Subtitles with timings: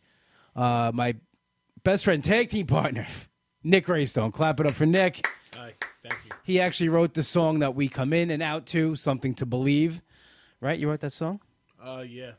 [0.56, 1.14] uh, my
[1.84, 3.06] best friend tag team partner,
[3.62, 4.32] Nick Raystone.
[4.32, 5.26] Clap it up for Nick.
[5.54, 6.30] Hi, thank you.
[6.42, 10.02] He actually wrote the song that we come in and out to, Something to Believe.
[10.60, 10.78] Right?
[10.78, 11.40] You wrote that song?
[11.82, 12.32] Uh, yeah.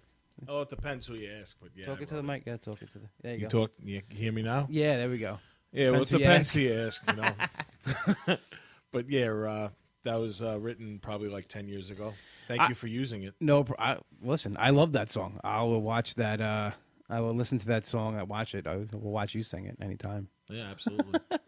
[0.48, 1.86] Oh, it depends who you ask, but yeah.
[1.86, 2.44] talk it to the mic.
[2.46, 3.08] Yeah, talk it to the.
[3.22, 3.60] There you, You go.
[3.62, 3.72] talk.
[3.84, 4.68] You hear me now?
[4.70, 5.38] Yeah, there we go.
[5.72, 5.92] Yeah.
[5.92, 7.10] Well, it Depends who you depends ask.
[7.10, 8.38] You know.
[8.92, 9.70] but yeah, uh,
[10.04, 12.14] that was uh, written probably like ten years ago.
[12.48, 13.36] Thank I- you for using it.
[13.40, 15.40] No, I, listen, I love that song.
[15.44, 16.42] I will watch that.
[16.42, 16.72] Uh,
[17.10, 18.18] I will listen to that song.
[18.18, 18.66] I watch it.
[18.68, 20.28] I will watch you sing it anytime.
[20.50, 21.20] Yeah, absolutely.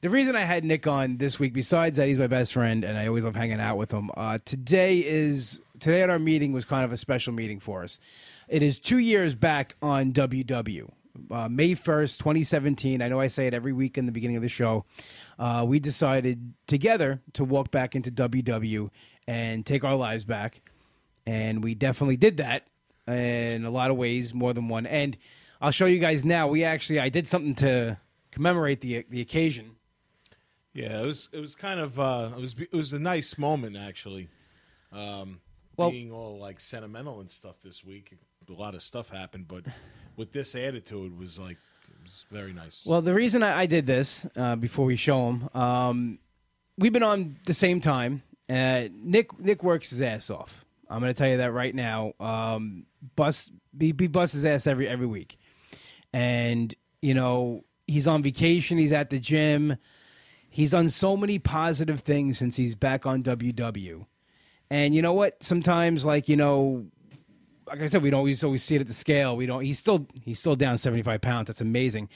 [0.00, 2.98] The reason I had Nick on this week, besides that he's my best friend and
[2.98, 6.64] I always love hanging out with him, uh, today is today at our meeting was
[6.64, 7.98] kind of a special meeting for us.
[8.48, 10.90] It is two years back on WW.
[11.30, 13.00] Uh, May 1st, 2017.
[13.00, 14.84] I know I say it every week in the beginning of the show.
[15.38, 18.90] Uh, we decided together to walk back into WW
[19.26, 20.60] and take our lives back.
[21.26, 22.66] And we definitely did that
[23.06, 24.86] in a lot of ways, more than one.
[24.86, 25.16] And
[25.60, 26.48] I'll show you guys now.
[26.48, 27.96] We actually, I did something to
[28.30, 29.76] commemorate the the occasion.
[30.74, 31.28] yeah, it was.
[31.32, 31.98] It was kind of.
[31.98, 32.54] Uh, it was.
[32.58, 34.28] It was a nice moment actually.
[34.92, 35.40] Um,
[35.76, 38.16] Well- being all like sentimental and stuff this week,
[38.48, 39.64] a lot of stuff happened, but
[40.16, 42.84] with this attitude was like it was very nice.
[42.86, 46.18] Well, the reason I, I did this uh, before we show them, um,
[46.78, 48.22] we've been on the same time.
[48.48, 50.64] Uh, Nick Nick works his ass off.
[50.88, 52.12] I'm going to tell you that right now.
[52.20, 52.86] Um,
[53.16, 55.38] bust he, he busts his ass every every week,
[56.12, 58.78] and you know he's on vacation.
[58.78, 59.76] He's at the gym.
[60.48, 64.06] He's done so many positive things since he's back on WW.
[64.70, 65.42] And you know what?
[65.42, 66.86] Sometimes, like you know,
[67.66, 69.36] like I said, we don't always always see it at the scale.
[69.36, 69.62] We don't.
[69.62, 71.48] He's still he's still down seventy five pounds.
[71.48, 72.08] That's amazing.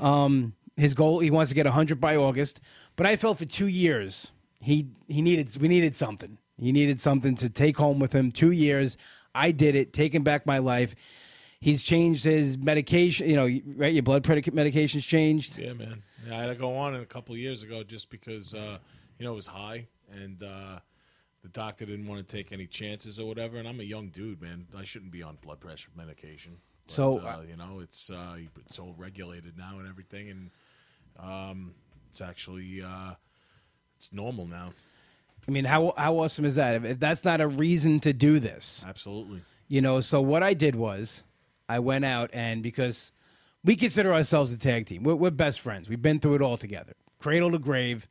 [0.00, 2.60] Um, his goal he wants to get hundred by August.
[2.96, 6.38] But I felt for two years he he needed we needed something.
[6.58, 8.32] He needed something to take home with him.
[8.32, 8.96] Two years.
[9.34, 9.92] I did it.
[9.92, 10.94] Taking back my life.
[11.60, 13.28] He's changed his medication.
[13.28, 13.92] You know, right?
[13.92, 15.58] Your blood pressure medication's changed.
[15.58, 16.02] Yeah, man.
[16.26, 18.78] Yeah, I had to go on it a couple of years ago just because uh,
[19.18, 20.78] you know it was high and uh,
[21.42, 23.58] the doctor didn't want to take any chances or whatever.
[23.58, 24.66] And I'm a young dude, man.
[24.76, 26.56] I shouldn't be on blood pressure medication.
[26.86, 30.50] But, So, uh, you know, it's uh, it's all regulated now and everything, and
[31.18, 31.74] um,
[32.10, 33.14] it's actually uh,
[33.96, 34.70] it's normal now.
[35.48, 36.74] I mean, how how awesome is that?
[36.76, 39.42] If, if that's not a reason to do this, Absolutely.
[39.68, 41.22] You know, so what I did was
[41.68, 43.12] I went out and because
[43.64, 45.88] we consider ourselves a tag team, we're, we're best friends.
[45.88, 48.06] We've been through it all together, cradle to grave,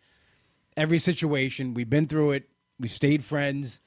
[0.76, 1.74] every situation.
[1.74, 2.50] We've been through it.
[2.78, 3.80] We've stayed friends,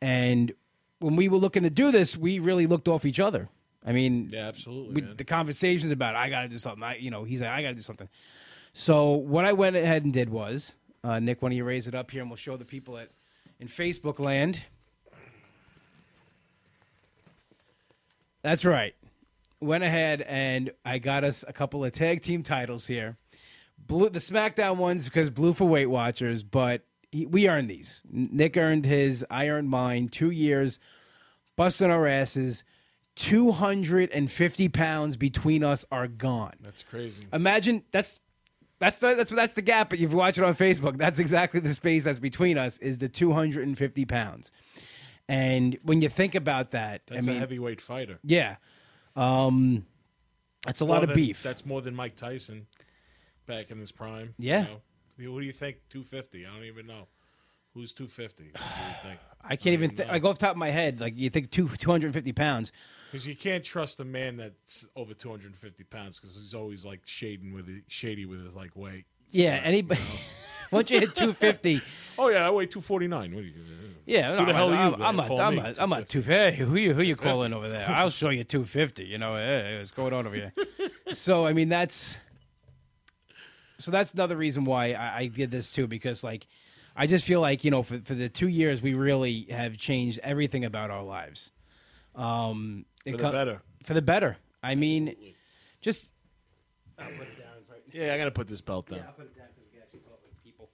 [0.00, 0.52] and
[1.00, 3.48] when we were looking to do this, we really looked off each other.
[3.84, 4.94] I mean, Yeah, absolutely.
[4.94, 5.16] we, man.
[5.16, 6.82] the conversations about I got to do something.
[6.84, 8.08] I, you know, he's like I got to do something.
[8.72, 11.94] So what I went ahead and did was, uh, Nick, why don't you raise it
[11.94, 13.10] up here and we'll show the people at
[13.58, 14.64] in Facebook land.
[18.42, 18.94] That's right.
[19.60, 23.18] Went ahead and I got us a couple of tag team titles here.
[23.78, 28.02] Blue, the SmackDown ones because blue for Weight Watchers, but he, we earned these.
[28.10, 30.08] Nick earned his, I earned mine.
[30.08, 30.78] Two years,
[31.56, 32.64] busting our asses.
[33.16, 36.54] 250 pounds between us are gone.
[36.62, 37.24] That's crazy.
[37.32, 38.20] Imagine that's
[38.80, 39.92] that's the that's that's the gap.
[39.94, 43.08] If you watch it on Facebook, that's exactly the space that's between us is the
[43.08, 44.50] 250 pounds.
[45.28, 48.18] And when you think about that, That's I mean, a heavyweight fighter.
[48.24, 48.56] yeah,
[49.14, 49.86] um,
[50.66, 51.42] that's a lot of than- beef.
[51.42, 52.66] That's more than Mike Tyson
[53.46, 54.34] back in his prime.
[54.38, 54.62] Yeah.
[54.62, 54.64] You
[55.28, 55.32] know?
[55.34, 55.76] Who do you think?
[55.88, 56.46] Two fifty?
[56.46, 57.06] I don't even know.
[57.74, 58.44] Who's two fifty?
[58.44, 59.20] Who do you think?
[59.44, 60.10] I can't even think.
[60.10, 62.72] Like off the top of my head, like you think two 250 pounds.
[63.10, 66.54] Because you can't trust a man that's over two hundred and fifty pounds because he's
[66.54, 69.04] always like shading with it, shady with his like weight.
[69.30, 70.00] Yeah, So, anybody.
[70.00, 70.06] you
[70.72, 70.76] know.
[70.78, 71.80] Once you hit 250,
[72.18, 73.34] Oh yeah, I weigh two forty nine.
[73.34, 73.54] What do you?
[74.06, 75.02] yeah, Who the hell are you, I'm, man?
[75.02, 75.26] I'm not.
[75.28, 75.80] Call I'm me, not.
[75.80, 76.12] I'm not 250.
[76.12, 76.22] two.
[76.22, 77.84] Hey, who you who you calling over there?
[77.90, 79.04] I'll show you 250.
[79.04, 80.52] You know, hey, what's going on over here?
[81.12, 82.16] so I mean, that's
[83.78, 86.46] so that's another reason why I, I did this too because like
[86.96, 90.20] I just feel like you know for for the two years we really have changed
[90.22, 91.50] everything about our lives.
[92.14, 93.62] Um, it For the co- better.
[93.84, 94.36] For the better.
[94.62, 95.14] I mean,
[95.80, 96.08] just.
[96.98, 98.98] I'll put it down right Yeah, I gotta put this belt down.
[98.98, 100.68] yeah, I'll put it down because we can actually talk with people.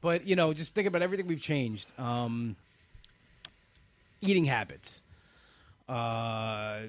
[0.00, 1.92] But you know, just think about everything we've changed.
[1.98, 2.56] Um,
[4.20, 5.02] eating habits,
[5.88, 6.80] uh,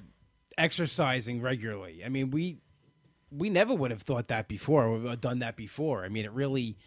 [0.57, 2.03] exercising regularly.
[2.05, 2.57] I mean, we
[3.31, 6.03] we never would have thought that before or done that before.
[6.03, 6.77] I mean, it really.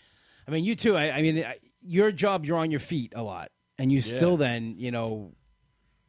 [0.47, 0.97] I mean, you too.
[0.97, 4.17] I, I mean, I, your job, you're on your feet a lot, and you Yeah.
[4.17, 5.33] still then, you know,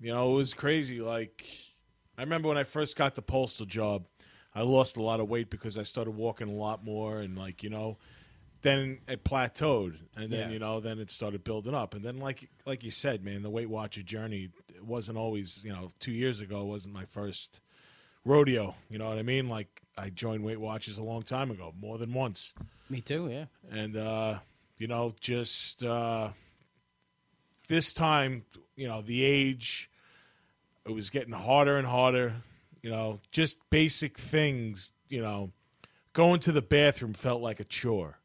[0.05, 1.01] You know, it was crazy.
[1.01, 1.43] Like,
[2.15, 4.05] I remember when I first got the postal job,
[4.53, 7.63] I lost a lot of weight because I started walking a lot more, and like,
[7.63, 7.97] you know,
[8.61, 10.49] then it plateaued, and then Yeah.
[10.51, 13.49] you know, then it started building up, and then like like you said, man, the
[13.49, 17.59] Weight Watcher journey it wasn't always, you know, two years ago wasn't my first
[18.23, 18.75] rodeo.
[18.91, 19.49] You know what I mean?
[19.49, 22.53] Like, I joined Weight Watchers a long time ago, more than once
[22.91, 23.27] me too.
[23.27, 23.45] Yeah.
[23.71, 24.37] and uh,
[24.77, 26.29] you know, just uh,
[27.67, 29.89] this time, you know, the age,
[30.85, 32.35] it was getting harder and harder.
[32.81, 34.93] You know, just basic things.
[35.09, 35.51] You know,
[36.13, 38.19] going to the bathroom felt like a chore.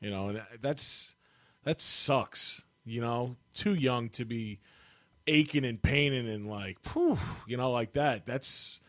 [0.00, 1.16] You know, and that's
[1.64, 2.62] that sucks.
[2.84, 4.60] You know, too young to be
[5.26, 8.26] aching and paining and like, whew, you know, like that.
[8.26, 8.80] That's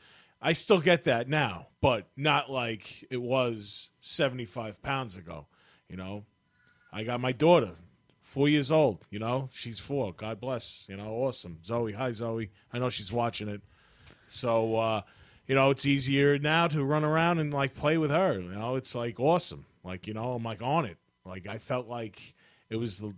[0.41, 5.47] I still get that now, but not like it was 75 pounds ago.
[5.89, 6.25] You know,
[6.91, 7.71] I got my daughter,
[8.35, 8.99] four years old.
[9.09, 10.11] You know, she's four.
[10.11, 10.85] God bless.
[10.89, 11.57] You know, awesome.
[11.63, 12.51] Zoe, hi Zoe.
[12.73, 13.61] I know she's watching it.
[14.27, 15.01] So, uh,
[15.47, 18.33] you know, it's easier now to run around and like play with her.
[18.33, 19.65] You know, it's like awesome.
[19.85, 20.97] Like, you know, I'm like on it.
[21.25, 22.33] Like, I felt like
[22.69, 23.13] it was the,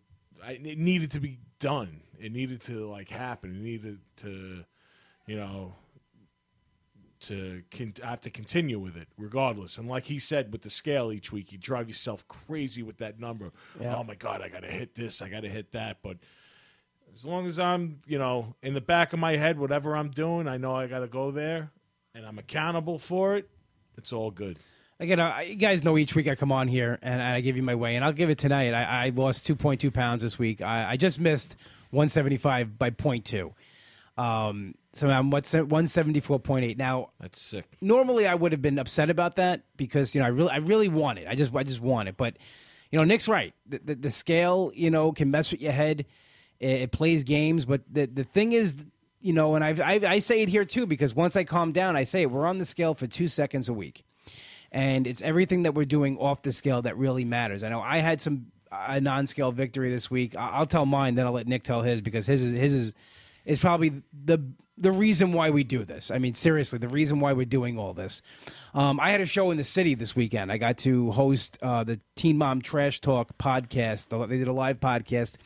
[0.45, 2.01] I, it needed to be done.
[2.19, 3.55] It needed to like happen.
[3.55, 4.63] It needed to,
[5.25, 5.73] you know,
[7.21, 9.77] to con- have to continue with it regardless.
[9.77, 13.19] And like he said, with the scale each week, you drive yourself crazy with that
[13.19, 13.51] number.
[13.79, 13.95] Yeah.
[13.95, 15.97] Oh my god, I got to hit this, I got to hit that.
[16.01, 16.17] But
[17.13, 20.47] as long as I'm, you know, in the back of my head, whatever I'm doing,
[20.47, 21.71] I know I got to go there,
[22.13, 23.49] and I'm accountable for it.
[23.97, 24.59] It's all good.
[24.99, 27.63] Again, I, you guys know each week I come on here and I give you
[27.63, 28.73] my way, and I'll give it tonight.
[28.73, 30.61] I, I lost 2.2 pounds this week.
[30.61, 31.55] I, I just missed
[31.91, 33.53] 175 by 0.2.
[34.17, 36.77] Um, so I'm what's 174.8.
[36.77, 37.65] Now, That's sick.
[37.81, 40.87] normally I would have been upset about that because you know I really I really
[40.89, 41.27] want it.
[41.27, 42.17] I just I just want it.
[42.17, 42.35] But
[42.91, 43.53] you know Nick's right.
[43.67, 46.05] The, the, the scale you know can mess with your head.
[46.59, 48.75] It, it plays games, but the the thing is.
[49.19, 51.95] You know, and I've, I I say it here too because once I calm down,
[51.95, 54.05] I say it, we're on the scale for two seconds a week,
[54.71, 57.63] and it's everything that we're doing off the scale that really matters.
[57.63, 60.35] I know I had some a non-scale victory this week.
[60.35, 62.93] I- I'll tell mine, then I'll let Nick tell his because his is his is
[63.47, 64.39] is probably the
[64.79, 66.11] the reason why we do this.
[66.11, 68.21] I mean, seriously, the reason why we're doing all this.
[68.75, 70.51] Um, I had a show in the city this weekend.
[70.51, 74.09] I got to host uh, the Teen Mom Trash Talk podcast.
[74.29, 75.37] They did a live podcast,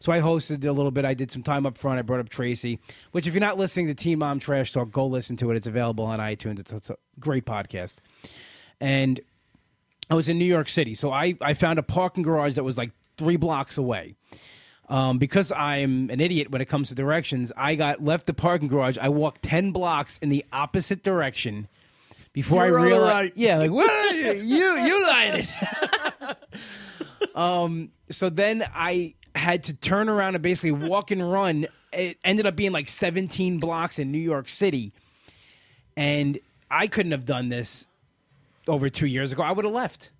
[0.00, 1.04] so I hosted a little bit.
[1.04, 2.00] I did some time up front.
[2.00, 2.80] I brought up Tracy,
[3.12, 5.56] which if you're not listening to Teen Mom Trash Talk, go listen to it.
[5.56, 6.58] It's available on iTunes.
[6.58, 7.98] It's, it's a great podcast,
[8.80, 9.20] and
[10.10, 12.76] I was in New York City, so I, I found a parking garage that was
[12.76, 14.16] like three blocks away.
[14.90, 18.66] Um, because I'm an idiot when it comes to directions, I got left the parking
[18.66, 18.98] garage.
[18.98, 21.68] I walked ten blocks in the opposite direction
[22.32, 23.12] before You're I realized.
[23.12, 23.32] right.
[23.36, 24.16] Yeah, like what?
[24.16, 27.34] you you lied it.
[27.36, 27.92] um.
[28.10, 31.66] So then I had to turn around and basically walk and run.
[31.92, 34.92] It ended up being like 17 blocks in New York City,
[35.96, 36.36] and
[36.68, 37.86] I couldn't have done this
[38.66, 39.44] over two years ago.
[39.44, 40.10] I would have left.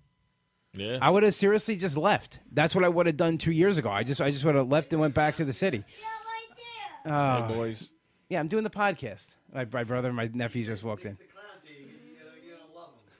[0.73, 0.99] Yeah.
[1.01, 2.39] I would have seriously just left.
[2.51, 3.89] That's what I would have done two years ago.
[3.89, 5.83] I just I just would have left and went back to the city.
[5.87, 6.57] Yeah, right
[7.05, 7.13] there.
[7.13, 7.47] Oh.
[7.47, 7.91] Hey, boys.
[8.29, 9.35] Yeah, I'm doing the podcast.
[9.53, 11.17] My, my brother and my nephews just walked in.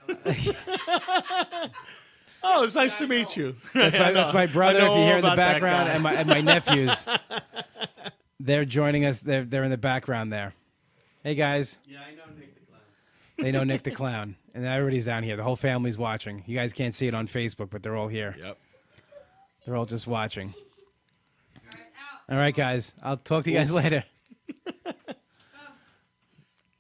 [2.43, 3.55] Oh, it's nice to meet you.
[3.74, 4.79] That's my, that's my brother.
[4.79, 7.08] If you hear in the background, and my and my nephews,
[8.39, 9.20] they're joining us.
[9.20, 10.53] They're they're in the background there.
[11.24, 12.50] Hey guys, Yeah, I know Nick the clown.
[13.41, 15.36] They know Nick the clown, and everybody's down here.
[15.36, 16.43] The whole family's watching.
[16.48, 18.36] You guys can't see it on Facebook, but they're all here.
[18.39, 18.57] Yep.
[19.65, 20.53] They're all just watching.
[22.29, 22.93] All right, guys.
[23.03, 24.03] I'll talk to you guys later.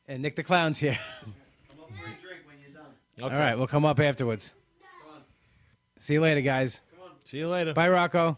[0.07, 0.97] and Nick the clown's here.
[1.21, 2.91] Come up for a drink when you're done.
[3.21, 3.33] Okay.
[3.35, 4.53] All right, we'll come up afterwards.
[4.81, 5.21] Come on,
[5.97, 6.81] See you later, guys.
[6.95, 7.15] come on.
[7.23, 7.73] See you later.
[7.73, 8.37] Bye, Rocco.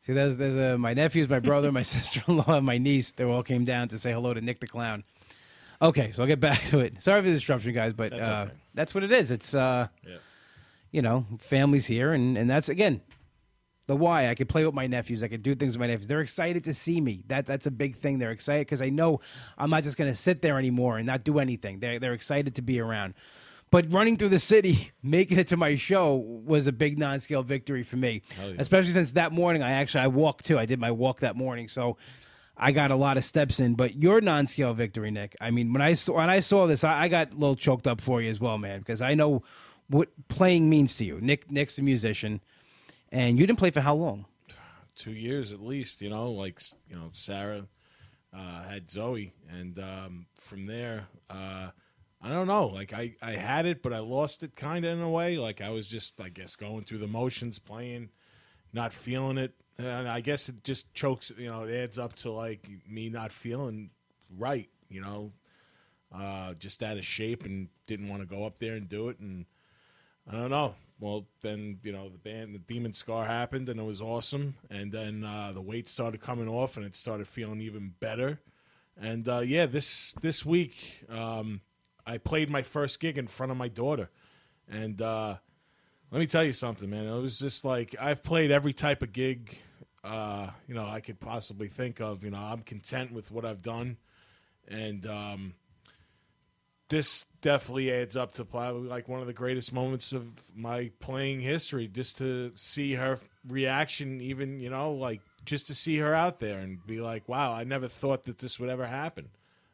[0.00, 3.12] See, there's there's uh, my nephews, my brother, my sister-in-law, and my niece.
[3.12, 5.04] They all came down to say hello to Nick the Clown.
[5.82, 7.02] Okay, so I'll get back to it.
[7.02, 8.52] Sorry for the disruption, guys, but That's uh, okay.
[8.74, 9.30] that's what it is.
[9.30, 10.16] It's uh, Yeah.
[10.92, 13.00] you know, families here, and and that's again
[13.88, 14.28] the why.
[14.28, 15.22] I could play with my nephews.
[15.24, 16.06] I could do things with my nephews.
[16.06, 17.24] They're excited to see me.
[17.26, 18.18] That that's a big thing.
[18.20, 19.20] They're excited because I know
[19.58, 21.80] I'm not just going to sit there anymore and not do anything.
[21.80, 23.14] They're they're excited to be around.
[23.72, 27.82] But running through the city, making it to my show was a big non-scale victory
[27.82, 28.20] for me.
[28.38, 28.52] Yeah.
[28.58, 30.58] Especially since that morning I actually I walked too.
[30.58, 31.96] I did my walk that morning, so
[32.62, 33.74] I got a lot of steps in.
[33.74, 35.36] But your non-scale victory, Nick.
[35.40, 37.86] I mean, when I saw when I saw this, I, I got a little choked
[37.86, 39.42] up for you as well, man, because I know
[39.88, 41.20] what playing means to you.
[41.20, 42.40] Nick Nick's a musician,
[43.10, 44.26] and you didn't play for how long?
[44.94, 46.02] two years at least.
[46.02, 47.66] You know, like you know, Sarah
[48.32, 51.70] uh, had Zoe, and um, from there, uh,
[52.20, 52.66] I don't know.
[52.68, 55.36] Like I, I had it, but I lost it kind of in a way.
[55.38, 58.10] Like I was just, I guess, going through the motions, playing,
[58.72, 61.32] not feeling it, and I guess it just chokes.
[61.36, 63.90] You know, it adds up to like me not feeling
[64.38, 64.68] right.
[64.88, 65.32] You know,
[66.14, 69.18] uh, just out of shape and didn't want to go up there and do it.
[69.18, 69.46] And
[70.30, 70.74] I don't know.
[71.00, 74.54] Well, then you know the band, the Demon Scar happened, and it was awesome.
[74.70, 78.40] And then uh, the weight started coming off, and it started feeling even better.
[79.00, 81.60] And uh, yeah, this this week um,
[82.06, 84.10] I played my first gig in front of my daughter,
[84.70, 85.36] and uh,
[86.12, 87.06] let me tell you something, man.
[87.06, 89.56] It was just like I've played every type of gig,
[90.04, 92.22] uh, you know, I could possibly think of.
[92.22, 93.96] You know, I'm content with what I've done,
[94.68, 95.54] and um,
[96.90, 101.40] this definitely adds up to probably like one of the greatest moments of my playing
[101.40, 101.88] history.
[101.88, 106.58] Just to see her reaction, even you know, like just to see her out there
[106.58, 109.30] and be like, "Wow, I never thought that this would ever happen."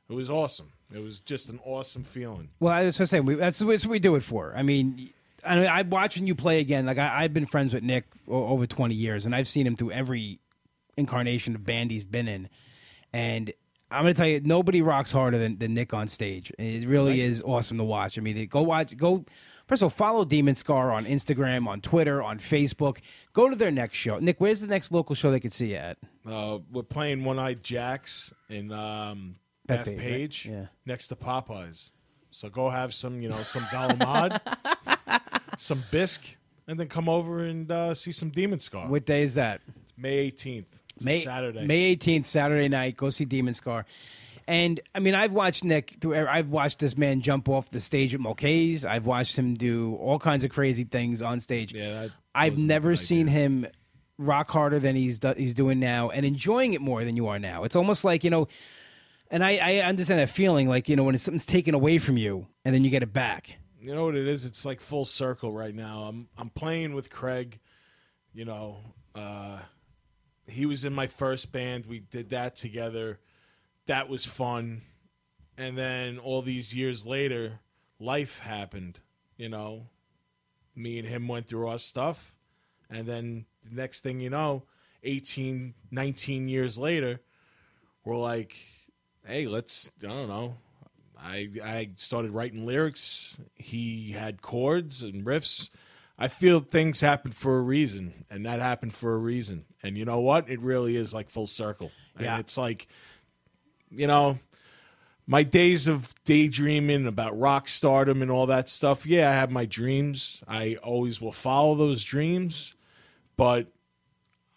[0.09, 0.73] It was awesome.
[0.95, 2.49] It was just an awesome feeling.
[2.61, 4.55] Well, I was going to say we, that's, that's what we do it for.
[4.57, 5.11] I mean,
[5.45, 6.87] I mean, I'm watching you play again.
[6.87, 9.93] Like I, I've been friends with Nick over 20 years, and I've seen him through
[9.93, 10.41] every
[10.97, 12.49] incarnation of band he's been in.
[13.13, 13.53] And
[13.91, 16.53] I'm going to tell you, nobody rocks harder than, than Nick on stage.
[16.59, 18.19] It really is awesome to watch.
[18.19, 19.25] I mean, go watch, go.
[19.67, 22.99] First of all, follow Demon Scar on Instagram, on Twitter, on Facebook.
[23.35, 24.19] Go to their next show.
[24.19, 25.99] Nick, where's the next local show they could see you at?
[26.27, 29.99] Uh, we're playing One Eyed Jacks in um, Beth Bethpage, right?
[29.99, 30.67] Page, Yeah.
[30.87, 31.91] next to Popeyes.
[32.31, 34.41] So go have some, you know, some galamad,
[35.59, 36.37] some bisque,
[36.67, 38.89] and then come over and uh, see some Demon Scar.
[38.89, 39.61] What day is that?
[39.97, 40.67] May 18th.
[40.97, 41.67] It's May Saturday.
[41.67, 42.97] May 18th, Saturday night.
[42.97, 43.85] Go see Demon Scar.
[44.47, 45.97] And I mean, I've watched Nick.
[46.01, 48.87] Through, I've watched this man jump off the stage at Mulcahy's.
[48.87, 51.75] I've watched him do all kinds of crazy things on stage.
[51.75, 53.67] Yeah, I've never seen him
[54.17, 57.39] rock harder than he's do, he's doing now, and enjoying it more than you are
[57.39, 57.65] now.
[57.65, 58.49] It's almost like you know,
[59.31, 62.47] and I, I understand that feeling, like you know, when something's taken away from you,
[62.65, 63.59] and then you get it back.
[63.89, 64.45] You know what it is?
[64.45, 66.03] It's like full circle right now.
[66.03, 67.59] I'm I'm playing with Craig.
[68.35, 68.81] You know,
[69.15, 69.61] uh,
[70.47, 71.87] he was in my first band.
[71.87, 73.19] We did that together.
[73.87, 74.83] That was fun.
[75.57, 77.61] And then all these years later,
[77.99, 79.01] life happened.
[79.39, 79.87] You know,
[80.77, 82.35] me and him went through our stuff,
[82.91, 84.65] and then the next thing you know,
[85.03, 87.21] 18, 19 years later,
[88.05, 88.55] we're like,
[89.27, 90.59] hey, let's I don't know.
[91.21, 93.37] I I started writing lyrics.
[93.55, 95.71] He had chords and riffs.
[96.19, 99.65] I feel things happen for a reason, and that happened for a reason.
[99.83, 100.49] And you know what?
[100.49, 101.93] It really is like full circle.
[102.17, 102.39] And Yeah.
[102.41, 102.89] it's like,
[103.91, 104.39] you know,
[105.27, 109.07] my days of daydreaming about rock stardom and all that stuff.
[109.07, 110.43] Yeah, I have my dreams.
[110.49, 112.75] I always will follow those dreams,
[113.37, 113.69] but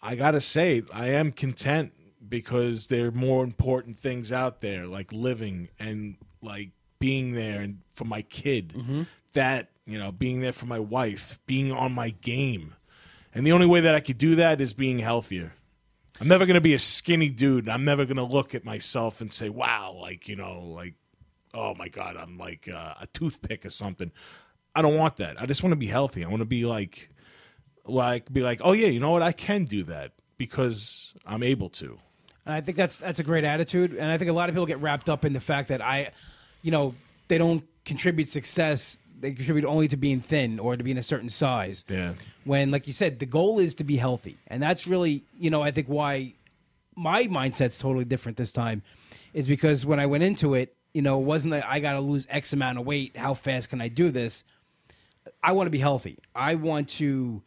[0.00, 1.92] I gotta say, I am content
[2.28, 7.78] because there are more important things out there, like living and like being there and
[7.94, 8.72] for my kid.
[9.32, 12.74] That you know, being there for my wife, being on my game,
[13.34, 15.54] and the only way that I could do that is being healthier.
[16.20, 17.68] I'm never gonna be a skinny dude.
[17.68, 20.94] I'm never gonna look at myself and say, "Wow, like you know, like
[21.54, 24.12] oh my god, I'm like uh, a toothpick or something."
[24.74, 25.40] I don't want that.
[25.40, 26.24] I just want to be healthy.
[26.24, 27.10] I want to be like
[27.84, 29.22] like be like, oh yeah, you know what?
[29.22, 31.98] I can do that because I'm able to.
[32.46, 33.92] And I think that's that's a great attitude.
[33.94, 36.12] And I think a lot of people get wrapped up in the fact that I,
[36.62, 36.94] you know,
[37.28, 38.98] they don't contribute success.
[39.20, 41.84] They contribute only to being thin or to being a certain size.
[41.88, 42.14] Yeah.
[42.44, 45.62] When, like you said, the goal is to be healthy, and that's really, you know,
[45.62, 46.34] I think why
[46.96, 48.82] my mindset's totally different this time,
[49.32, 52.00] is because when I went into it, you know, it wasn't that I got to
[52.00, 53.16] lose X amount of weight.
[53.16, 54.44] How fast can I do this?
[55.42, 56.18] I want to be healthy.
[56.34, 57.42] I want to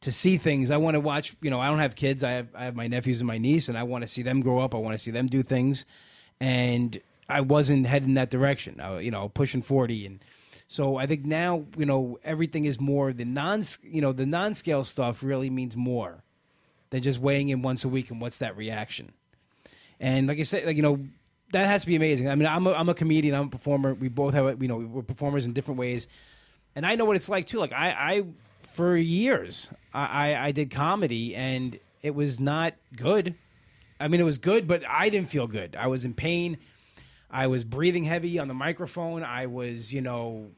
[0.00, 0.70] to see things.
[0.70, 1.36] I want to watch.
[1.40, 2.24] You know, I don't have kids.
[2.24, 4.40] I have I have my nephews and my niece, and I want to see them
[4.40, 4.74] grow up.
[4.74, 5.84] I want to see them do things,
[6.40, 6.98] and
[7.28, 8.80] I wasn't heading that direction.
[8.80, 10.24] I, you know, pushing forty, and
[10.68, 13.62] so I think now you know everything is more the non.
[13.82, 16.22] You know, the non scale stuff really means more
[16.90, 19.12] than just weighing in once a week and what's that reaction.
[19.98, 21.00] And like I said, like you know,
[21.52, 22.28] that has to be amazing.
[22.28, 23.34] I mean, I'm a, I'm a comedian.
[23.34, 23.94] I'm a performer.
[23.94, 26.08] We both have you know we're performers in different ways,
[26.74, 27.58] and I know what it's like too.
[27.58, 28.24] Like I, I
[28.72, 33.34] for years I, I, I did comedy and it was not good.
[34.00, 35.76] I mean, it was good, but I didn't feel good.
[35.76, 36.58] I was in pain.
[37.32, 39.24] I was breathing heavy on the microphone.
[39.24, 40.50] I was, you know,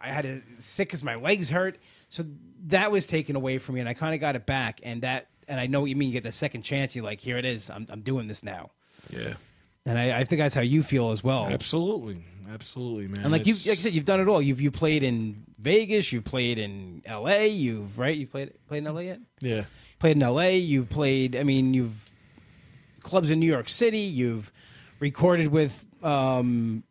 [0.00, 1.78] I had a sick because my legs hurt.
[2.08, 2.24] So
[2.66, 4.80] that was taken away from me, and I kind of got it back.
[4.84, 6.08] And that, and I know what you mean.
[6.08, 6.94] You get the second chance.
[6.94, 7.68] You're like, here it is.
[7.68, 8.70] I'm, I'm doing this now.
[9.10, 9.34] Yeah.
[9.84, 11.46] And I, I think that's how you feel as well.
[11.46, 12.24] Absolutely.
[12.52, 13.24] Absolutely, man.
[13.24, 14.42] And like you, like I said, you've done it all.
[14.42, 16.12] You've you played in Vegas.
[16.12, 17.48] You've played in L.A.
[17.48, 18.16] You've right.
[18.16, 19.04] You played played in L.A.
[19.04, 19.20] yet?
[19.40, 19.64] yeah.
[19.98, 20.58] Played in L.A.
[20.58, 21.34] You've played.
[21.34, 22.10] I mean, you've
[23.02, 24.00] clubs in New York City.
[24.00, 24.52] You've
[25.02, 26.82] recorded with um,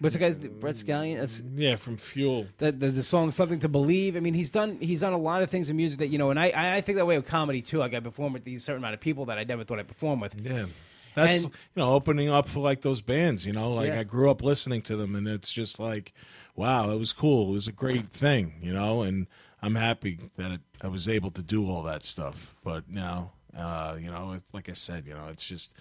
[0.00, 1.18] What's the guy's Brett Scallion?
[1.18, 2.46] That's Yeah, from Fuel.
[2.58, 5.42] the, the the song "Something to Believe." I mean, he's done he's done a lot
[5.42, 7.62] of things in music that you know, and I I think that way with comedy
[7.62, 7.78] too.
[7.78, 10.20] Like I perform with these certain amount of people that I never thought I'd perform
[10.20, 10.34] with.
[10.44, 10.66] Yeah.
[11.14, 13.46] That's And- you know opening up for like those bands.
[13.46, 14.00] You know, like Yeah.
[14.00, 16.12] I grew up listening to them, and it's just like,
[16.56, 17.50] wow, it was cool.
[17.50, 18.54] It was a great thing.
[18.60, 19.28] You know, and
[19.62, 22.54] I'm happy that it, I was able to do all that stuff.
[22.64, 25.72] But now, uh, you know, it's, like I said, you know, it's just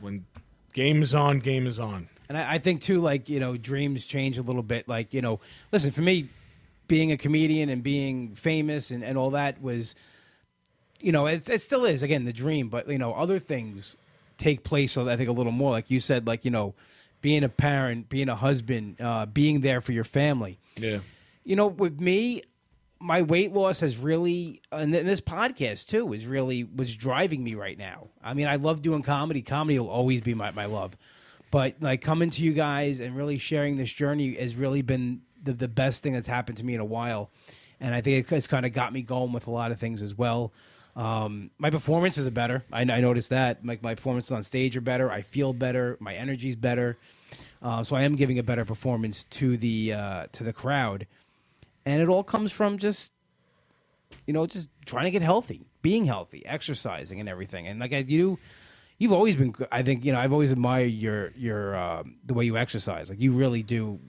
[0.00, 0.24] when
[0.72, 2.08] game is on, game is on.
[2.28, 4.88] And I, I think too, like you know, dreams change a little bit.
[4.88, 5.40] Like you know,
[5.72, 6.28] listen for me,
[6.86, 9.94] being a comedian and being famous and, and all that was,
[11.00, 12.68] you know, it's, it still is again the dream.
[12.68, 13.96] But you know, other things
[14.36, 14.96] take place.
[14.96, 16.74] I think a little more, like you said, like you know,
[17.20, 20.58] being a parent, being a husband, uh, being there for your family.
[20.76, 20.98] Yeah.
[21.44, 22.42] You know, with me,
[23.00, 27.78] my weight loss has really, and this podcast too, is really was driving me right
[27.78, 28.08] now.
[28.22, 29.42] I mean, I love doing comedy.
[29.42, 30.96] Comedy will always be my, my love,
[31.50, 35.52] but like coming to you guys and really sharing this journey has really been the,
[35.52, 37.30] the best thing that's happened to me in a while,
[37.80, 40.02] and I think it, it's kind of got me going with a lot of things
[40.02, 40.52] as well.
[40.96, 42.64] Um, my performances are better.
[42.72, 43.64] I, I noticed that.
[43.64, 45.10] Like my performances on stage are better.
[45.10, 45.96] I feel better.
[46.00, 46.98] My energy's better.
[47.62, 51.06] Uh, so I am giving a better performance to the uh, to the crowd
[51.88, 53.12] and it all comes from just
[54.26, 57.66] you know just trying to get healthy being healthy exercising and everything.
[57.66, 58.38] And like I, you
[58.98, 62.44] you've always been i think you know i've always admired your your um, the way
[62.44, 63.10] you exercise.
[63.10, 64.00] Like you really do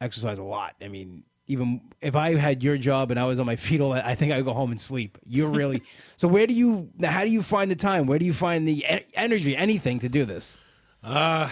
[0.00, 0.74] exercise a lot.
[0.82, 3.92] I mean even if i had your job and i was on my feet all
[3.92, 5.18] i think i'd go home and sleep.
[5.26, 5.82] You're really
[6.16, 8.06] so where do you how do you find the time?
[8.06, 8.84] Where do you find the
[9.14, 10.56] energy anything to do this?
[11.02, 11.48] Uh,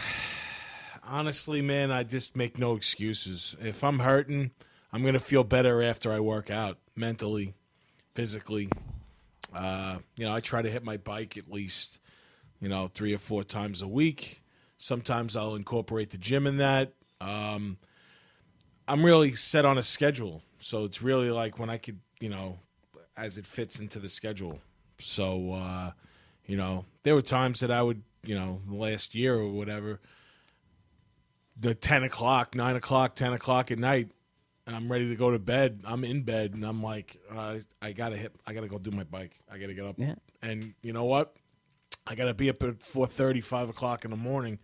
[1.03, 3.57] honestly, man, I just make no excuses.
[3.61, 4.53] If I'm hurting,
[4.93, 7.55] I'm gonna feel better after I work out, mentally,
[8.15, 8.69] physically.
[9.55, 11.99] Uh, you know, I try to hit my bike at least,
[12.61, 14.43] you know, three or four times a week.
[14.79, 16.93] Sometimes I'll incorporate the gym in that.
[17.21, 17.79] Um,
[18.89, 22.59] I'm really set on a schedule, so it's really like when I could, you know,
[23.17, 24.59] as it fits into the schedule.
[24.99, 25.93] So, uh,
[26.47, 30.01] you know, there were times that I would, you know, last year or whatever,
[31.59, 34.11] the 10 o'clock, 9 o'clock, 10 o'clock at night,
[34.71, 35.81] and I'm ready to go to bed.
[35.85, 39.03] I'm in bed, and I'm like, uh, I gotta hit, I gotta go do my
[39.03, 39.33] bike.
[39.51, 39.97] I gotta get up.
[39.99, 40.15] Yeah.
[40.43, 41.35] And you know what?
[42.07, 44.61] I gotta be up at four thirty, five o'clock in the morning,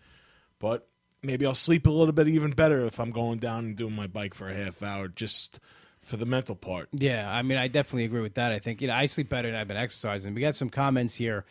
[0.60, 0.88] but
[1.24, 4.06] maybe I'll sleep a little bit even better if I'm going down and doing my
[4.06, 5.58] bike for a half hour, just
[6.02, 6.88] for the mental part.
[6.92, 8.52] Yeah, I mean, I definitely agree with that.
[8.52, 10.34] I think you know, I sleep better and I've been exercising.
[10.34, 11.46] We got some comments here.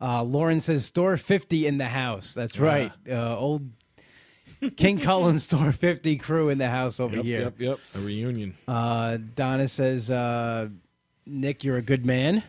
[0.00, 2.90] Uh, Lauren says, "Store fifty in the house." That's right.
[3.06, 3.68] Uh, old
[4.76, 7.40] King Kullen Store fifty crew in the house over Yep, here.
[7.40, 7.78] yep, yep.
[7.94, 8.54] A reunion.
[8.66, 10.68] Uh, Donna says, uh,
[11.26, 12.42] "Nick, you're a good man."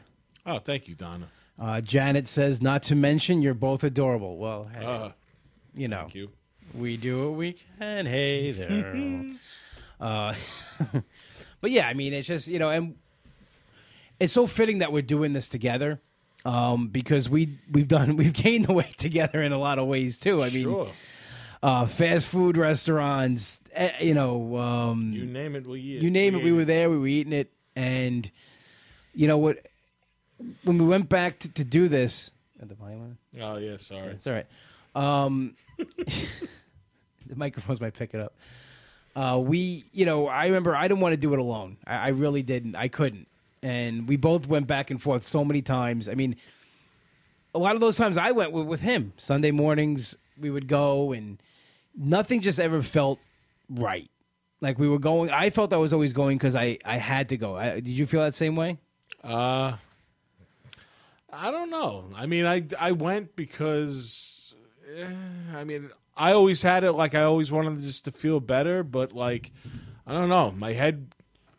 [0.46, 1.28] Oh, thank you, Donna.
[1.60, 5.10] Uh, Janet says, "Not to mention, you're both adorable." Well, hey, Uh,
[5.76, 6.32] you know, thank you.
[6.74, 8.06] we do what we can.
[8.06, 9.24] Hey there.
[10.00, 10.34] uh,
[11.62, 12.96] but yeah, I mean, it's just you know, and
[14.20, 16.00] it's so fitting that we're doing this together
[16.46, 20.18] um, because we we've done we've gained the weight together in a lot of ways
[20.20, 20.42] too.
[20.42, 20.90] I mean, sure.
[21.62, 26.36] Uh, fast food restaurants, eh, you know, um, You name it, we eat you name
[26.36, 28.30] it, we were there, we were eating it, and
[29.14, 29.66] you know what?
[30.64, 33.18] When we went back to, to do this, at the violin.
[33.42, 34.12] Oh yeah, sorry.
[34.12, 34.48] It's all right.
[34.96, 35.56] Um,
[35.98, 38.34] the microphones might pick it up.
[39.16, 41.78] Uh, we, you know, I remember I didn't want to do it alone.
[41.86, 42.76] I, I really didn't.
[42.76, 43.28] I couldn't.
[43.62, 46.08] And we both went back and forth so many times.
[46.08, 46.38] I mean,
[47.54, 49.14] a lot of those times I went with, with him.
[49.18, 51.42] Sunday mornings we would go, and
[52.00, 53.20] nothing just ever felt
[53.70, 54.10] right.
[54.62, 55.30] Like we were going.
[55.30, 57.56] I felt I was always going because I I had to go.
[57.56, 58.78] I, did you feel that same way?
[59.24, 59.74] Uh,
[61.32, 62.06] I don't know.
[62.16, 64.54] I mean, I I went because,
[64.98, 65.06] eh,
[65.56, 69.14] I mean, I always had it like I always wanted just to feel better, but
[69.14, 69.52] like,
[70.06, 70.52] I don't know.
[70.52, 71.08] My head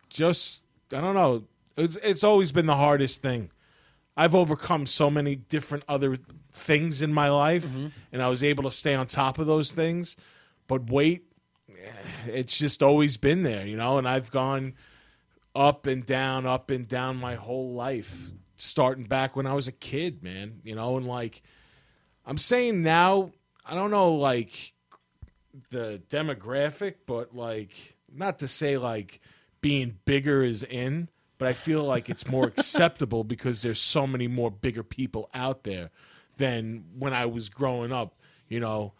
[0.09, 1.43] just, I don't know.
[1.77, 3.49] It's it's always been the hardest thing.
[4.15, 6.17] I've overcome so many different other
[6.51, 7.87] things in my life, mm-hmm.
[8.11, 10.17] and I was able to stay on top of those things.
[10.67, 11.23] But weight,
[12.27, 13.97] it's just always been there, you know.
[13.97, 14.73] And I've gone
[15.55, 19.73] up and down, up and down my whole life, starting back when I was a
[19.73, 20.61] kid, man.
[20.63, 21.41] You know, and like
[22.25, 23.31] I'm saying now,
[23.65, 24.73] I don't know like
[25.69, 29.21] the demographic, but like not to say like
[29.61, 31.09] being bigger is in,
[31.41, 35.63] but I feel like it's more acceptable because there's so many more bigger people out
[35.63, 35.89] there
[36.37, 38.13] than when I was growing up,
[38.47, 38.93] you know.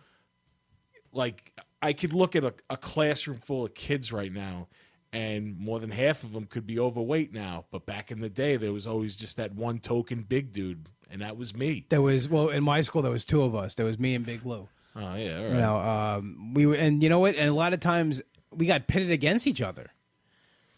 [1.13, 4.69] Like I could look at a, a classroom full of kids right now
[5.13, 7.65] and more than half of them could be overweight now.
[7.69, 11.21] But back in the day, there was always just that one token big dude, and
[11.21, 11.85] that was me.
[11.89, 13.75] There was well in my school there was two of us.
[13.75, 14.67] There was me and Big Lou.
[14.95, 15.51] Oh yeah, all right.
[15.51, 17.35] You know, um, we were, and you know what?
[17.35, 18.19] And a lot of times
[18.51, 19.91] we got pitted against each other,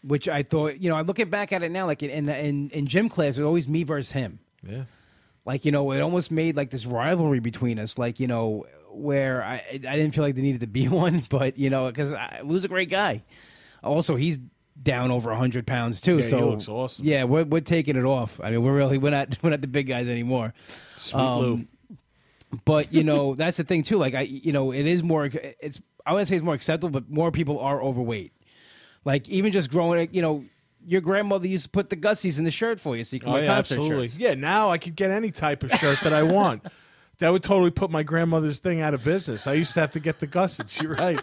[0.06, 2.86] which I thought, you know, I looking back at it now, like in in in
[2.86, 4.38] gym class, it was always me versus him.
[4.66, 4.84] yeah.
[5.46, 7.98] Like you know, it almost made like this rivalry between us.
[7.98, 11.58] Like you know, where I I didn't feel like there needed to be one, but
[11.58, 13.24] you know, because Lou's a great guy.
[13.82, 14.38] Also, he's
[14.82, 16.16] down over hundred pounds too.
[16.16, 17.04] Yeah, he so looks awesome.
[17.04, 18.40] Yeah, we're we're taking it off.
[18.42, 20.54] I mean, we're really we're not we're not the big guys anymore.
[20.96, 21.64] Sweet Um, Lou.
[22.64, 23.98] But you know, that's the thing too.
[23.98, 25.26] Like I, you know, it is more.
[25.26, 28.32] It's I wouldn't say it's more acceptable, but more people are overweight.
[29.04, 30.44] Like even just growing, it, you know,
[30.86, 33.30] your grandmother used to put the gussies in the shirt for you, so you can
[33.30, 34.08] Oh wear yeah, concert absolutely.
[34.08, 34.18] shirts.
[34.18, 36.62] Yeah, now I could get any type of shirt that I want.
[37.18, 39.46] that would totally put my grandmother's thing out of business.
[39.46, 40.80] I used to have to get the gussets.
[40.80, 41.20] You're right,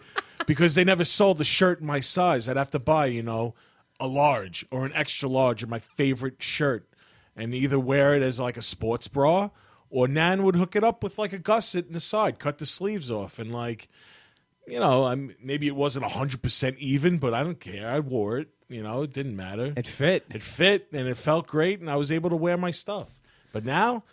[0.48, 2.48] because they never sold the shirt my size.
[2.50, 3.54] I'd have to buy, you know,
[4.00, 6.88] a large or an extra large or my favorite shirt,
[7.36, 9.50] and either wear it as like a sports bra,
[9.92, 12.66] or Nan would hook it up with like a gusset in the side, cut the
[12.66, 13.88] sleeves off, and like,
[14.72, 17.90] you know, I'm maybe it wasn't hundred percent even, but I don't care.
[17.90, 18.48] I wore it.
[18.70, 19.74] You know, it didn't matter.
[19.76, 20.26] It fit.
[20.34, 23.10] It fit and it felt great, and I was able to wear my stuff.
[23.52, 24.04] But now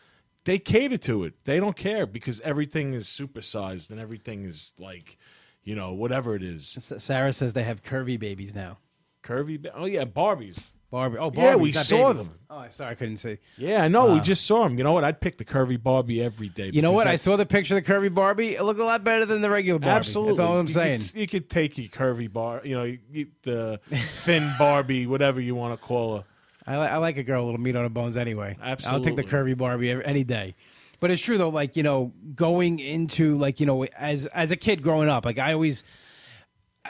[0.44, 1.34] they cater to it.
[1.44, 5.16] They don't care because everything is supersized and everything is like,
[5.62, 6.74] you know, whatever it is.
[6.76, 8.78] S- Sarah says they have curvy babies now.
[9.22, 9.60] Curvy.
[9.62, 10.58] ba- Oh, yeah, Barbies.
[10.90, 11.18] Barbie.
[11.18, 12.26] Oh, Barbies, Yeah, we saw babies.
[12.28, 12.38] them.
[12.50, 13.38] Oh, I'm sorry, I couldn't see.
[13.58, 14.12] Yeah, I know.
[14.12, 14.78] we Uh, just saw them.
[14.78, 15.04] You know what?
[15.04, 16.70] I'd pick the curvy Barbie every day.
[16.72, 17.06] You know what?
[17.06, 18.54] I saw the picture of the curvy Barbie.
[18.54, 19.96] It looked a lot better than the regular Barbie.
[19.96, 20.32] Absolutely.
[20.32, 21.00] That's all I'm You saying.
[21.00, 25.54] Could, you could take your curvy bar, you know, you, the thin Barbie, whatever you
[25.54, 26.24] want to call her.
[26.66, 28.56] I, I like a girl with a little meat on her bones anyway.
[28.62, 29.10] Absolutely.
[29.10, 30.54] I'll take the curvy Barbie every, any day.
[31.00, 34.56] But it's true though, like you know, going into like you know, as as a
[34.56, 35.84] kid growing up, like I always,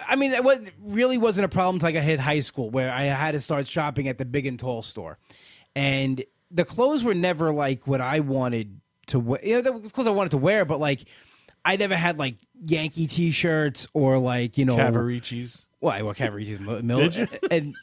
[0.07, 3.05] I mean, it was, really wasn't a problem until I hit high school, where I
[3.05, 5.19] had to start shopping at the big and tall store,
[5.75, 9.41] and the clothes were never like what I wanted to wear.
[9.43, 11.05] You know, the clothes I wanted to wear, but like
[11.65, 15.67] I never had like Yankee T-shirts or like you know, Cavaricci's.
[15.81, 17.01] well, I wore Cavaricci's middle.
[17.01, 17.29] Did you?
[17.51, 17.75] And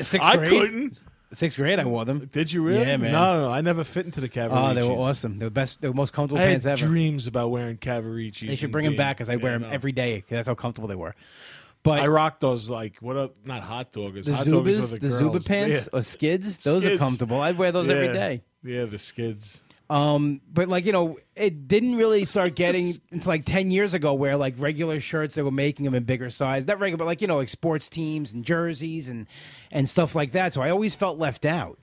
[0.00, 1.04] sixth grade, I couldn't.
[1.32, 2.28] sixth grade, I wore them.
[2.32, 2.80] Did you really?
[2.80, 3.12] Yeah, man.
[3.12, 3.52] No, no, no.
[3.52, 4.70] I never fit into the oh, Cavaricci's.
[4.70, 5.38] Oh, they were awesome.
[5.38, 5.80] They were best.
[5.80, 6.86] They were most comfortable I had pants ever.
[6.86, 8.48] dreams about wearing Cavaricci's.
[8.48, 9.70] They should bring them back because I wear them no.
[9.70, 11.14] every day that's how comfortable they were.
[11.82, 13.16] But I rock those like what?
[13.16, 14.24] Up, not hot doggers.
[14.24, 15.18] the hot doggers Zubaz, the, the, girls.
[15.18, 15.98] Zuba pants Yeah.
[15.98, 17.40] or skids, those are comfortable.
[17.40, 18.12] I'd wear those every Yeah.
[18.12, 18.42] day.
[18.64, 19.62] Yeah, the skids.
[19.90, 24.12] Um, but like you know, it didn't really start getting until like ten years ago,
[24.12, 27.22] where like regular shirts they were making them in bigger size, not regular, but like
[27.22, 29.26] you know, like sports teams and jerseys and
[29.70, 30.52] and stuff like that.
[30.52, 31.78] So I always felt left out.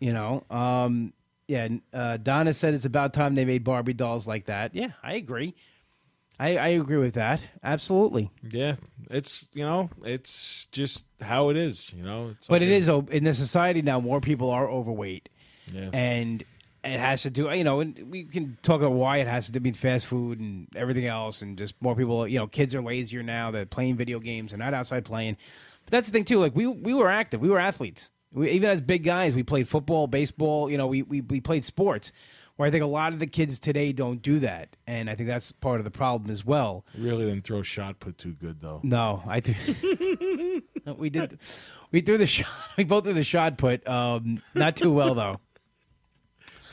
[0.00, 1.12] You know, um,
[1.46, 1.68] yeah.
[1.92, 4.74] Uh, Donna said it's about time they made Barbie dolls like that.
[4.74, 5.54] Yeah, I agree.
[6.38, 7.44] I, I agree with that.
[7.64, 8.30] Absolutely.
[8.48, 8.76] Yeah,
[9.10, 11.92] it's you know, it's just how it is.
[11.92, 13.98] You know, it's But like it is in the society now.
[14.00, 15.28] More people are overweight,
[15.72, 15.90] Yeah.
[15.92, 16.44] and
[16.84, 17.50] it has to do.
[17.50, 20.38] You know, and we can talk about why it has to do with fast food
[20.38, 22.26] and everything else, and just more people.
[22.28, 23.50] You know, kids are lazier now.
[23.50, 24.52] They're playing video games.
[24.52, 25.36] They're not outside playing.
[25.86, 26.38] But that's the thing too.
[26.38, 27.40] Like we we were active.
[27.40, 28.10] We were athletes.
[28.30, 30.70] We, even as big guys, we played football, baseball.
[30.70, 32.12] You know, we, we we played sports.
[32.58, 35.28] Where I think a lot of the kids today don't do that, and I think
[35.28, 36.84] that's part of the problem as well.
[36.98, 38.80] really didn't throw shot put too good though.
[38.82, 39.56] No, I th-
[40.98, 41.38] we did.
[41.92, 42.48] We threw the shot.
[42.76, 43.86] We both threw the shot put.
[43.86, 45.40] Um, not too well though.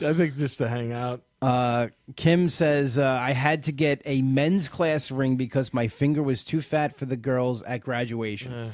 [0.06, 1.22] I think just to hang out.
[1.40, 6.22] Uh, Kim says uh, I had to get a men's class ring because my finger
[6.22, 8.52] was too fat for the girls at graduation.
[8.52, 8.70] Uh,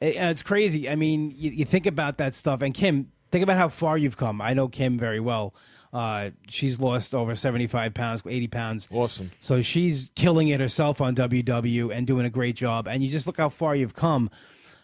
[0.00, 0.88] It- it's crazy.
[0.90, 4.16] I mean, you, you think about that stuff, and Kim, think about how far you've
[4.18, 4.40] come.
[4.42, 5.54] I know Kim very well.
[5.92, 8.88] Uh, she's lost over seventy-five pounds, eighty pounds.
[8.90, 9.30] awesome.
[9.40, 12.86] So she's killing it herself on WW and doing a great job.
[12.86, 14.30] And you just look how far you've come.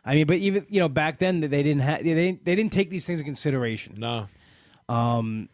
[0.05, 2.73] I mean, but even you know back then they didn't have they didn't, they didn't
[2.73, 3.95] take these things in consideration.
[3.99, 4.29] No.
[4.89, 5.49] Um,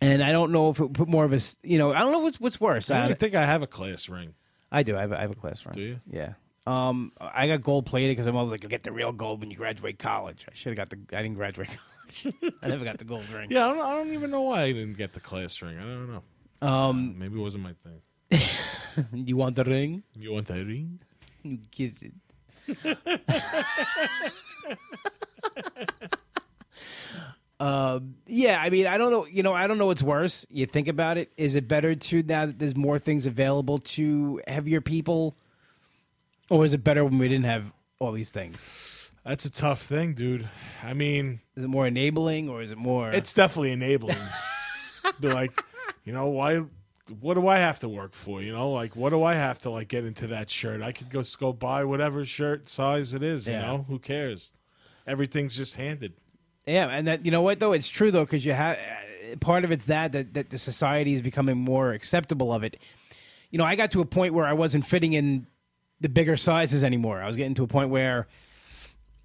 [0.00, 2.20] and I don't know if it put more of a you know I don't know
[2.20, 2.90] what's what's worse.
[2.90, 4.34] I I, think I have a class ring.
[4.70, 4.96] I do.
[4.96, 5.74] I have, a, I have a class ring.
[5.74, 6.00] Do you?
[6.10, 6.34] Yeah.
[6.66, 9.52] Um, I got gold plated because I'm always like, you get the real gold when
[9.52, 10.44] you graduate college.
[10.50, 11.16] I should have got the.
[11.16, 11.68] I didn't graduate
[12.62, 13.50] I never got the gold ring.
[13.50, 15.78] Yeah, I don't, I don't even know why I didn't get the class ring.
[15.78, 16.22] I don't know.
[16.66, 18.00] Um, Maybe it wasn't my thing.
[19.26, 20.02] you want the ring?
[20.14, 21.00] You want that ring?
[21.42, 22.12] You get it.
[27.58, 29.26] Um, yeah, I mean, I don't know.
[29.26, 30.46] You know, I don't know what's worse.
[30.50, 31.32] You think about it.
[31.36, 35.36] Is it better to now that there's more things available to heavier people,
[36.50, 38.70] or is it better when we didn't have all these things?
[39.26, 40.48] That's a tough thing, dude.
[40.84, 43.10] I mean, Is it more enabling, or is it more?
[43.10, 44.16] it's definitely enabling.
[45.20, 45.64] Be like,
[46.04, 46.62] you know, why?
[47.20, 48.40] What do I have to work for?
[48.40, 50.80] You know, like, what do I have to like get into that shirt?
[50.80, 53.48] I could go go buy whatever shirt size it is.
[53.48, 53.60] Yeah.
[53.60, 54.52] You know, who cares?
[55.08, 56.14] Everything's just handed.
[56.64, 59.64] Yeah, and that you know what though, it's true though because you have uh, part
[59.64, 62.78] of it's that, that that the society is becoming more acceptable of it.
[63.50, 65.46] You know, I got to a point where I wasn't fitting in
[66.00, 67.22] the bigger sizes anymore.
[67.22, 68.26] I was getting to a point where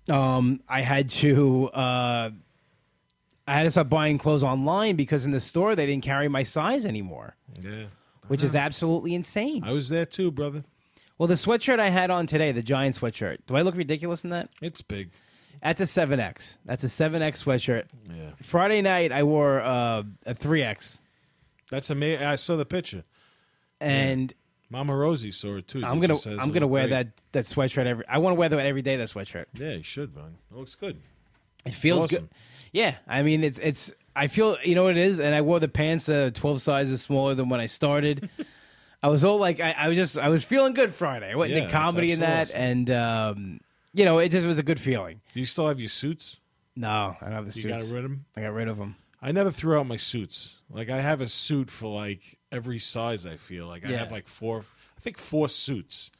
[0.09, 2.29] um, I had to uh,
[3.47, 6.43] I had to stop buying clothes online because in the store they didn't carry my
[6.43, 7.85] size anymore, Yeah.
[8.27, 9.63] which is absolutely insane.
[9.63, 10.63] I was there too, brother.
[11.17, 14.31] Well, the sweatshirt I had on today, the giant sweatshirt, do I look ridiculous in
[14.31, 14.49] that?
[14.61, 15.11] It's big.
[15.61, 16.57] That's a 7X.
[16.65, 17.83] That's a 7X sweatshirt.
[18.09, 18.31] Yeah.
[18.41, 20.97] Friday night, I wore uh, a 3X.
[21.69, 22.25] That's amazing.
[22.25, 23.03] I saw the picture.
[23.79, 24.33] And
[24.71, 25.83] Mama Rosie saw it too.
[25.85, 26.91] I'm gonna I'm gonna wear great.
[26.91, 28.07] that that sweatshirt every.
[28.07, 28.95] I want to wear that every day.
[28.95, 29.45] That sweatshirt.
[29.53, 30.35] Yeah, you should, man.
[30.49, 30.99] It looks good.
[31.65, 32.23] It feels awesome.
[32.25, 32.29] good.
[32.71, 33.93] Yeah, I mean it's it's.
[34.15, 36.61] I feel you know what it is, and I wore the pants that are 12
[36.61, 38.29] sizes smaller than when I started.
[39.03, 41.31] I was all like, I, I was just I was feeling good Friday.
[41.31, 43.59] I went Yeah, into that's comedy in that, absolutely and um,
[43.93, 45.21] you know it just was a good feeling.
[45.33, 46.39] Do you still have your suits?
[46.75, 47.87] No, I don't have the You suits.
[47.89, 48.25] got rid of them?
[48.37, 48.95] I got rid of them.
[49.21, 50.55] I never threw out my suits.
[50.69, 53.25] Like I have a suit for like every size.
[53.25, 53.97] I feel like I Yeah.
[53.99, 54.63] have like four.
[54.97, 56.11] I think four suits.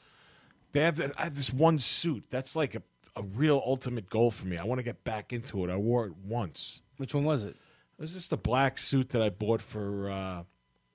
[0.74, 1.00] They have.
[1.18, 2.26] I have this one suit.
[2.30, 2.84] That's like a
[3.18, 4.58] a real ultimate goal for me.
[4.58, 5.70] I want to get back into it.
[5.70, 6.82] I wore it once.
[6.98, 7.50] Which one was it?
[7.98, 10.44] It was just a black suit that I bought for uh,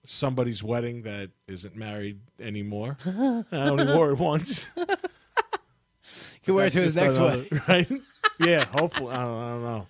[0.05, 2.97] somebody's wedding that isn't married anymore.
[3.07, 4.69] I only wore it once.
[4.77, 7.63] You can wear it to his just next another- one.
[7.69, 7.91] right?
[8.39, 9.13] yeah, hopefully.
[9.13, 9.87] I don't, I don't know,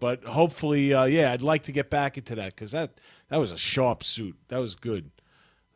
[0.00, 3.52] but hopefully, uh, yeah, I'd like to get back into that because that that was
[3.52, 4.36] a sharp suit.
[4.48, 5.10] That was good.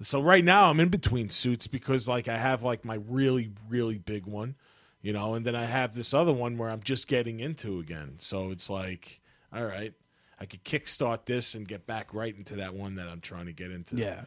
[0.00, 3.98] So right now I'm in between suits because like I have like my really really
[3.98, 4.56] big one,
[5.00, 8.14] you know, and then I have this other one where I'm just getting into again.
[8.18, 9.20] So it's like,
[9.52, 9.92] all right,
[10.40, 13.52] I could kickstart this and get back right into that one that I'm trying to
[13.52, 13.96] get into.
[13.96, 14.22] Yeah.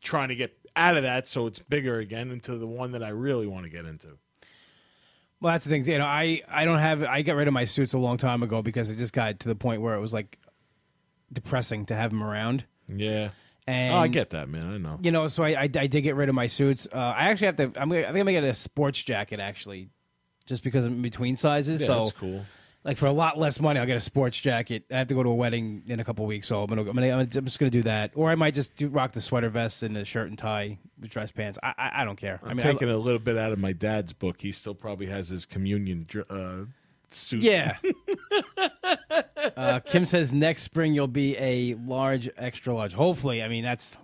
[0.00, 3.08] trying to get out of that so it's bigger again into the one that I
[3.08, 4.16] really want to get into.
[5.40, 5.84] Well, that's the thing.
[5.84, 7.02] You know, I I don't have.
[7.02, 9.48] I got rid of my suits a long time ago because it just got to
[9.48, 10.38] the point where it was like
[11.32, 12.64] depressing to have them around.
[12.88, 13.30] Yeah.
[13.66, 14.66] And oh, I get that, man.
[14.66, 14.98] I know.
[15.02, 16.88] You know, so I, I, I did get rid of my suits.
[16.90, 17.64] Uh, I actually have to.
[17.76, 19.90] I'm gonna, I think I'm gonna get a sports jacket actually,
[20.46, 21.82] just because I'm between sizes.
[21.82, 22.46] Yeah, so that's cool.
[22.84, 24.84] Like for a lot less money, I'll get a sports jacket.
[24.90, 26.94] I have to go to a wedding in a couple weeks, so I'm gonna, I'm,
[26.94, 28.12] gonna, I'm just gonna do that.
[28.14, 31.10] Or I might just do rock the sweater vest and the shirt and tie with
[31.10, 31.58] dress pants.
[31.62, 32.40] I I, I don't care.
[32.42, 34.40] I'm I mean, taking a little bit out of my dad's book.
[34.40, 36.64] He still probably has his communion uh,
[37.10, 37.42] suit.
[37.42, 37.76] Yeah.
[39.56, 42.92] uh, Kim says next spring you'll be a large, extra large.
[42.92, 43.96] Hopefully, I mean that's.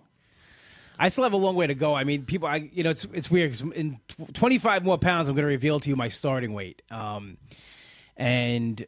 [0.97, 1.93] I still have a long way to go.
[1.95, 3.51] I mean, people, I you know, it's it's weird.
[3.53, 6.83] 'cause in tw- 25 more pounds, I'm going to reveal to you my starting weight.
[6.91, 7.37] Um,
[8.17, 8.85] and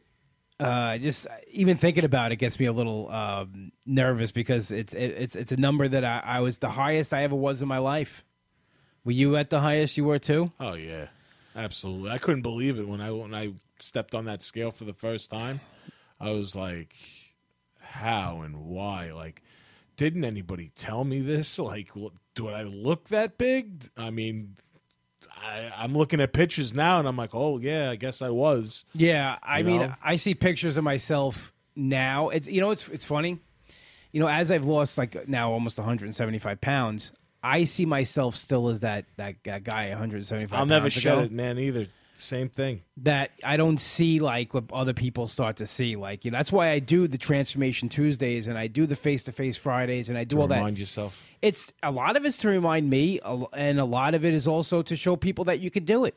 [0.59, 5.11] uh, just even thinking about it gets me a little um, nervous because it's it,
[5.17, 7.77] it's it's a number that I, I was the highest I ever was in my
[7.77, 8.23] life.
[9.03, 10.51] Were you at the highest you were too?
[10.59, 11.07] Oh yeah,
[11.55, 12.11] absolutely.
[12.11, 15.29] I couldn't believe it when I when I stepped on that scale for the first
[15.29, 15.61] time.
[16.19, 16.95] I was like,
[17.79, 19.11] how and why?
[19.11, 19.43] Like,
[19.95, 21.59] didn't anybody tell me this?
[21.67, 21.89] Like,
[22.33, 23.89] do I look that big?
[23.97, 24.55] I mean,
[25.35, 28.85] I, I'm looking at pictures now, and I'm like, oh yeah, I guess I was.
[28.93, 29.93] Yeah, I You mean, know?
[30.03, 32.29] I see pictures of myself now.
[32.29, 33.39] It's you know, it's it's funny.
[34.11, 38.81] You know, as I've lost like now almost 175 pounds, I see myself still as
[38.81, 40.57] that that, that guy 175.
[40.57, 41.57] I'll never shed ago, it, man.
[41.59, 41.87] Either
[42.23, 42.81] same thing.
[42.97, 45.95] That I don't see like what other people start to see.
[45.95, 49.23] Like you know, that's why I do the transformation Tuesdays and I do the face
[49.25, 50.57] to face Fridays and I do all that.
[50.57, 51.25] Remind yourself.
[51.41, 53.19] It's a lot of it's to remind me,
[53.53, 56.15] and a lot of it is also to show people that you could do it.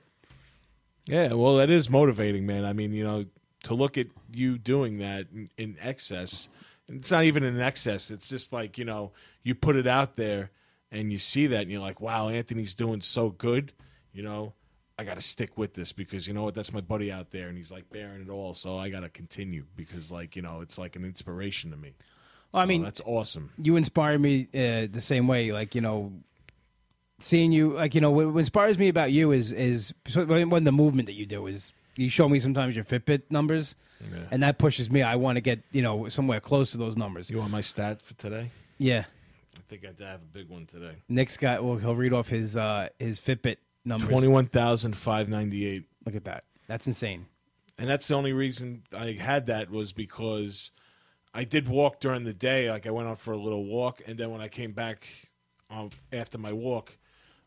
[1.07, 2.65] Yeah, well, that is motivating, man.
[2.65, 3.25] I mean, you know,
[3.65, 6.49] to look at you doing that in, in excess,
[6.89, 8.11] it's not even in excess.
[8.11, 10.51] It's just like you know, you put it out there,
[10.91, 13.73] and you see that, and you're like, "Wow, Anthony's doing so good."
[14.13, 14.55] You know,
[15.01, 16.55] I got to stick with this because you know what?
[16.55, 18.53] That's my buddy out there, and he's like bearing it all.
[18.55, 21.95] So I got to continue because, like, you know, it's like an inspiration to me.
[22.53, 23.51] Well, I mean- that's awesome.
[23.63, 25.53] you inspire me uh, the same way.
[25.53, 26.13] Like you know,
[27.19, 30.65] seeing you, like you know, what, what inspires me about you is is when when
[30.65, 34.19] the movement that you do is you show me sometimes your Fitbit numbers, Yeah.
[34.31, 35.03] and that pushes me.
[35.03, 37.31] I want to get you know somewhere close to those numbers.
[37.31, 38.51] You want my stat for today?
[38.79, 39.05] Yeah,
[39.57, 40.95] I think I have a big one today.
[41.09, 41.63] Nick's got.
[41.65, 44.09] Well, he'll read off his uh his Fitbit numbers.
[44.11, 45.85] Twenty-one thousand five ninety-eight.
[46.07, 46.45] Look at that.
[46.67, 47.27] That's insane.
[47.79, 50.71] and that's the only reason I had that was because
[51.35, 52.71] I did walk during the day.
[52.71, 55.07] Like I went out for a little walk, and then when I came back
[55.71, 56.97] um, after my walk,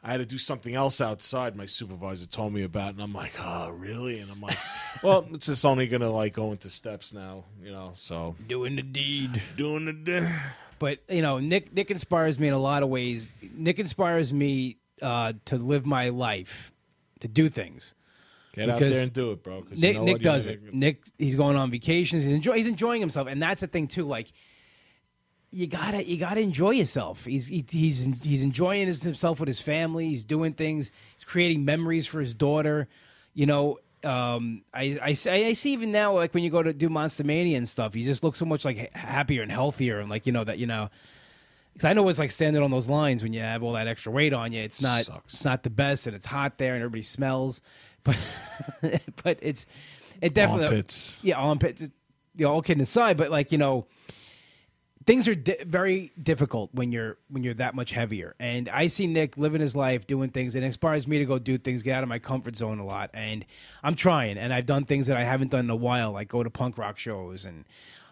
[0.03, 1.55] I had to do something else outside.
[1.55, 4.57] My supervisor told me about, and I'm like, "Oh, really?" And I'm like,
[5.03, 8.81] "Well, it's just only gonna like go into steps now, you know." So Doing the
[8.81, 9.41] deed.
[9.57, 10.29] doing the day.
[10.79, 13.29] But you know, Nick Nick inspires me in a lot of ways.
[13.55, 16.71] Nick inspires me uh, to live my life,
[17.19, 17.93] to do things.
[18.53, 19.61] Get out there and do it, bro.
[19.63, 20.21] 'cause you Nick know Nick?
[20.21, 20.63] Does it.
[20.65, 22.23] gonna- Nick he's going on vacations.
[22.23, 24.05] He's enjoy, he's enjoying himself, and that's the thing too.
[24.07, 24.31] Like
[25.51, 27.25] you gotta you gotta enjoy yourself.
[27.25, 30.07] He's he, he's he's enjoying his, himself with his family.
[30.09, 30.91] He's doing things.
[31.15, 32.87] He's creating memories for his daughter.
[33.35, 36.89] You know, um, I, I I see even now like when you go to do
[36.89, 40.25] Monster Mania and stuff, you just look so much like happier and healthier and like
[40.27, 40.89] you know that you know.
[41.73, 44.11] Because I know it's like standing on those lines when you have all that extra
[44.11, 44.61] weight on you.
[44.61, 45.33] It's not Sucks.
[45.33, 47.61] it's not the best and it's hot there and everybody smells,
[48.03, 48.17] but
[49.23, 49.65] but it's
[50.21, 51.19] it definitely Armpits.
[51.23, 51.81] yeah armpits.
[52.35, 53.87] You know, all kidding aside, but like you know,
[55.05, 58.35] things are di- very difficult when you're when you're that much heavier.
[58.39, 61.39] And I see Nick living his life, doing things, and it inspires me to go
[61.39, 63.09] do things, get out of my comfort zone a lot.
[63.13, 63.45] And
[63.83, 66.43] I'm trying, and I've done things that I haven't done in a while, like go
[66.43, 67.65] to punk rock shows and.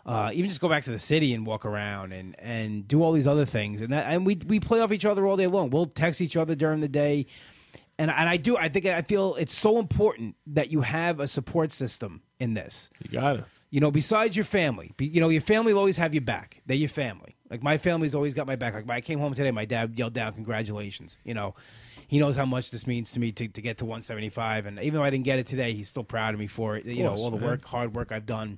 [0.06, 3.12] Uh, even just go back to the city and walk around and, and do all
[3.12, 5.70] these other things and that and we we play off each other all day long.
[5.70, 7.28] We'll text each other during the day,
[7.98, 11.28] and and I do I think I feel it's so important that you have a
[11.28, 12.90] support system in this.
[13.04, 13.46] You got it.
[13.70, 16.62] You know, besides your family, you know, your family will always have your back.
[16.66, 17.38] They're your family.
[17.50, 18.74] Like my family's always got my back.
[18.74, 21.56] Like when I came home today, my dad yelled down, "Congratulations!" You know,
[22.08, 24.66] he knows how much this means to me to, to get to 175.
[24.66, 26.86] And even though I didn't get it today, he's still proud of me for it.
[26.86, 27.50] You know, all the man.
[27.50, 28.58] work, hard work I've done.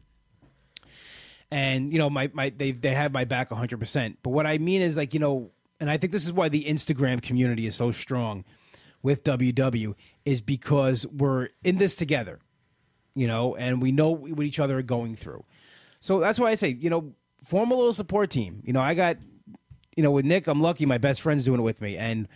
[1.54, 3.80] And you know, my my they they have my back 100.
[3.80, 6.50] percent But what I mean is like you know, and I think this is why
[6.50, 8.44] the Instagram community is so strong
[9.02, 9.94] with WW
[10.26, 12.40] is because we're in this together
[13.16, 15.44] you know, and we know what each other are going through.
[16.02, 17.14] So that's why I say, you know,
[17.44, 18.62] form a little support team.
[18.66, 19.18] You know, I got,
[19.96, 22.28] you know, with Nick, I'm lucky my best friend's doing it with me, and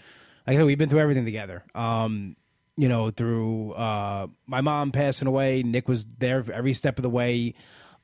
[0.45, 1.63] like we've been through everything together.
[1.73, 2.35] Um,
[2.77, 7.09] you know, through uh, my mom passing away, Nick was there every step of the
[7.09, 7.55] way.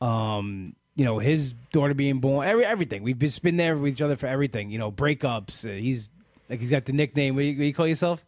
[0.02, 3.03] Um, you know, his daughter being born, every everything.
[3.03, 4.69] We've just been there with each other for everything.
[4.69, 5.67] You know, breakups.
[5.67, 6.10] Uh, he's
[6.49, 7.36] like he's got the nickname.
[7.36, 8.23] What do you, what do you call yourself?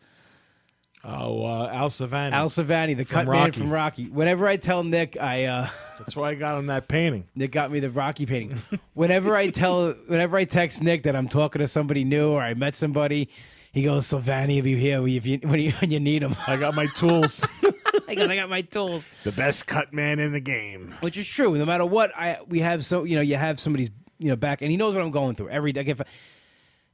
[1.08, 2.32] Oh, uh, Al Silvani.
[2.32, 4.06] Al Silvani, the cut man from Rocky.
[4.06, 5.46] Whenever I tell Nick, I.
[5.46, 5.68] Uh,
[6.00, 7.28] That's why I got him that painting.
[7.36, 8.60] Nick got me the Rocky painting.
[8.94, 12.56] whenever I tell, whenever I text Nick that I'm talking to somebody new or I
[12.56, 13.30] met somebody,
[13.72, 16.58] he goes, "Silvani, if you here, if you, when you when you need him." I
[16.58, 17.46] got my tools.
[18.10, 20.94] I got, I got my tools, the best cut man in the game.
[21.02, 21.58] which is true.
[21.58, 23.90] No matter what, I we have so you know you have somebody's
[24.20, 25.84] you know back, and he knows what I'm going through every day.
[25.86, 26.02] If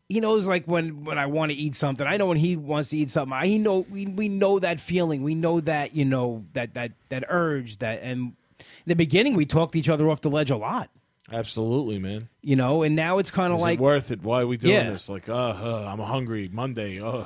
[0.09, 2.89] he knows like when when I want to eat something, I know when he wants
[2.89, 3.33] to eat something.
[3.33, 5.23] I he know we we know that feeling.
[5.23, 8.33] We know that you know that that that urge that and.
[8.61, 10.89] In the beginning, we talked each other off the ledge a lot,
[11.31, 12.29] Absolutely, man.
[12.43, 14.21] you know, and now it's kind of like it worth it?
[14.21, 14.89] Why are we doing Yeah.
[14.91, 15.09] this?
[15.09, 16.47] Like, uh, uh, I'm hungry.
[16.51, 16.99] Monday.
[17.01, 17.25] Uh.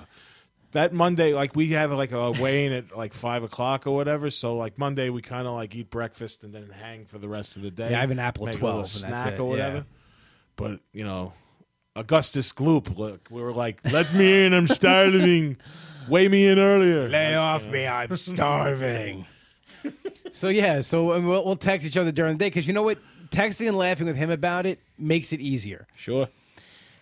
[0.75, 4.29] That Monday, like we have like a weigh in at like five o'clock or whatever.
[4.29, 7.55] So like Monday, we kind of like eat breakfast and then hang for the rest
[7.55, 7.91] of the day.
[7.91, 9.77] Yeah, I have an apple at Make a 12 and that's snack or whatever.
[9.77, 9.83] yeah.
[10.57, 11.31] But you know,
[11.95, 14.53] Augustus Gloop, look, we were like, "Let me in.
[14.53, 15.55] I'm starving.
[16.09, 19.25] Weigh me in earlier." Lay Like, off me, I'm starving.
[20.31, 22.97] so yeah, so we'll, we'll text each other during the day because you know what,
[23.29, 25.87] texting and laughing with him about it makes it easier.
[25.95, 26.27] Sure.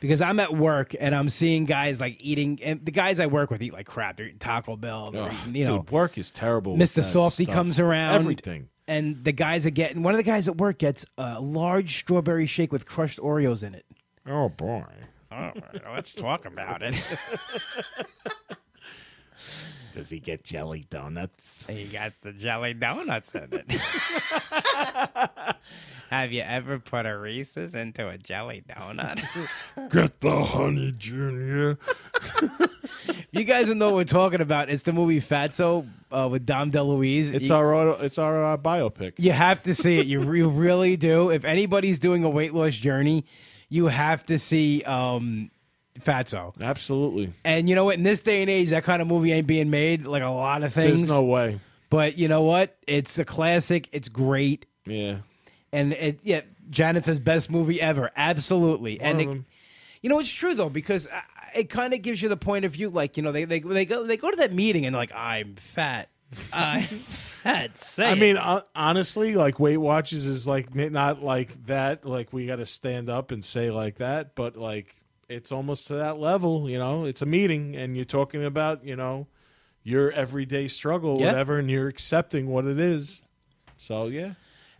[0.03, 3.49] Because I'm at work and I'm seeing guys like eating, and the guys I work
[3.49, 4.17] with eat like crap.
[4.17, 5.77] They're eating Taco Bell, they're Ugh, eating, you know.
[5.77, 6.75] dude, work is terrible.
[6.75, 6.99] Mr.
[6.99, 7.55] Softee stuff.
[7.55, 8.15] comes around.
[8.15, 8.67] Everything.
[8.85, 12.47] And the guys are getting one of the guys at work gets a large strawberry
[12.47, 13.85] shake with crushed Oreos in it.
[14.27, 14.83] Oh boy.
[15.31, 15.51] Oh,
[15.95, 17.01] let's talk about it.
[19.93, 21.65] Does he get jelly donuts?
[21.69, 23.65] He got the jelly donuts in it.
[26.13, 29.19] Have you ever put a Reese's into a jelly donut?
[29.89, 31.79] Get the honey, Junior.
[33.31, 34.69] you guys don't know what we're talking about.
[34.69, 37.33] It's the movie Fatso uh, with Dom DeLuise.
[37.33, 39.13] It's you, our auto, it's our uh, biopic.
[39.17, 40.05] you have to see it.
[40.05, 41.31] You, re- really do.
[41.31, 43.25] If anybody's doing a weight loss journey,
[43.69, 45.49] you have to see um,
[45.99, 46.53] Fatso.
[46.61, 47.33] Absolutely.
[47.43, 47.95] And you know what?
[47.95, 50.05] In this day and age, that kind of movie ain't being made.
[50.05, 50.99] Like a lot of things.
[50.99, 51.59] There's no way.
[51.89, 52.77] But you know what?
[52.85, 53.89] It's a classic.
[53.91, 54.67] It's great.
[54.85, 55.17] Yeah.
[55.73, 58.11] And it, yeah, Janet says best movie ever.
[58.15, 59.01] Absolutely.
[59.01, 59.41] and it,
[60.01, 61.07] you know, it's true though because
[61.55, 62.89] it kind of gives you the point of view.
[62.89, 65.13] Like you know, they they they go they go to that meeting and they're like,
[65.15, 66.09] I'm fat.
[66.51, 66.83] I'm
[67.43, 67.77] fat.
[67.77, 72.05] Say I it." mean, uh, honestly, like Weight Watchers is like not like that.
[72.05, 74.95] Like we got to stand up and say like that, but like
[75.29, 76.69] it's almost to that level.
[76.69, 79.27] You know, it's a meeting, and you're talking about you know
[79.83, 81.27] your everyday struggle, Yeah.
[81.27, 83.21] whatever, and you're accepting what it is.
[83.77, 84.33] So yeah,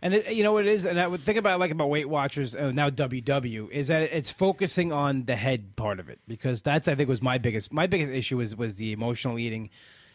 [0.04, 2.06] And it, you know what it is, and I would think about like about Weight
[2.08, 6.60] Watchers uh, now WW is that it's focusing on the head part of it because
[6.60, 9.70] that's I think was my biggest my biggest issue was was the emotional eating.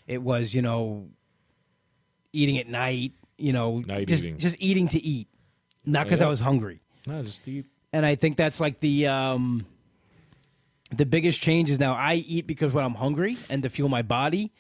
[0.06, 1.08] It was you know
[2.34, 4.38] eating at night, you know, Night just eating.
[4.38, 5.28] just eating to eat,
[5.88, 6.28] not because Yeah.
[6.28, 6.82] I was hungry.
[7.08, 7.66] no, just eat.
[7.92, 9.66] And I think that's like the um
[10.96, 14.04] the biggest change is now I eat because when I'm hungry and to fuel my
[14.04, 14.52] body.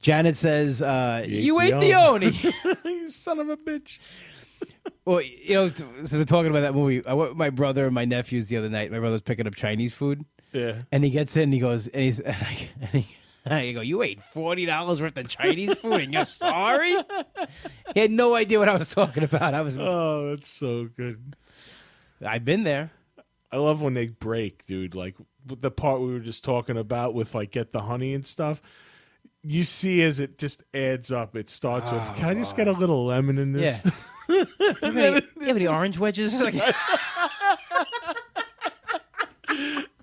[0.00, 3.56] Janet says, uh, You ate "You the ate the oni." oni." you son of a
[3.56, 3.98] bitch.
[5.04, 5.70] Well, you know,
[6.02, 7.04] so we're talking about that movie.
[7.06, 8.90] I went with my brother and my nephews the other night.
[8.90, 10.82] My brother's picking up Chinese food, Yeah.
[10.92, 13.82] and he gets in and he goes, and he's, and I, and he, I go,
[13.82, 16.96] "You ate forty dollars worth of Chinese food, and you're sorry?"
[17.92, 19.52] He had no idea what I was talking about.
[19.52, 21.36] I was, Oh, that's so good.
[22.24, 22.90] I've been there.
[23.52, 24.94] I love when they break, dude.
[24.94, 28.62] Like the part we were just talking about with like get the honey and stuff.
[29.42, 31.36] You see as it just adds up.
[31.36, 33.90] It starts with, oh, "Can I just get a little lemon in this?" Yeah.
[34.28, 36.40] this?" you, have any, you have any orange wedges?
[36.40, 36.54] Like,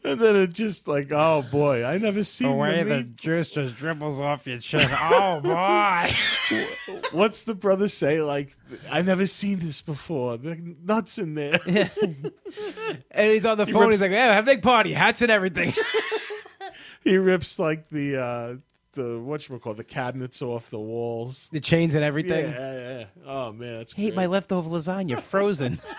[0.04, 3.16] And then it just like, oh boy, I never seen the way the the meat.
[3.18, 4.88] juice just dribbles off your chin.
[4.90, 6.12] Oh boy!
[7.12, 8.20] What's the brother say?
[8.20, 8.52] Like,
[8.90, 10.38] I never seen this before.
[10.38, 11.60] The nuts in there.
[11.66, 13.82] and he's on the phone.
[13.84, 15.72] rips- He's like, "Yeah, have a big party, hats and everything."
[17.04, 18.56] he rips like the uh
[18.94, 21.50] the what you call the cabinets off the walls.
[21.52, 22.46] the chains and everything.
[22.46, 23.06] yeah, yeah.
[23.26, 24.16] Oh man, that's I ate great.
[24.16, 25.80] my leftover lasagna frozen.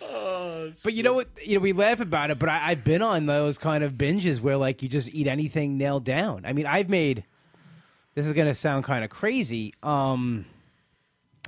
[0.00, 1.28] Oh, But you know what?
[1.44, 4.40] You know we laugh about it, but I, I've been on those kind of binges
[4.40, 6.44] where like you just eat anything nailed down.
[6.44, 7.24] I mean, I've made.
[8.14, 9.74] This is gonna sound kind of crazy.
[9.82, 10.44] Um,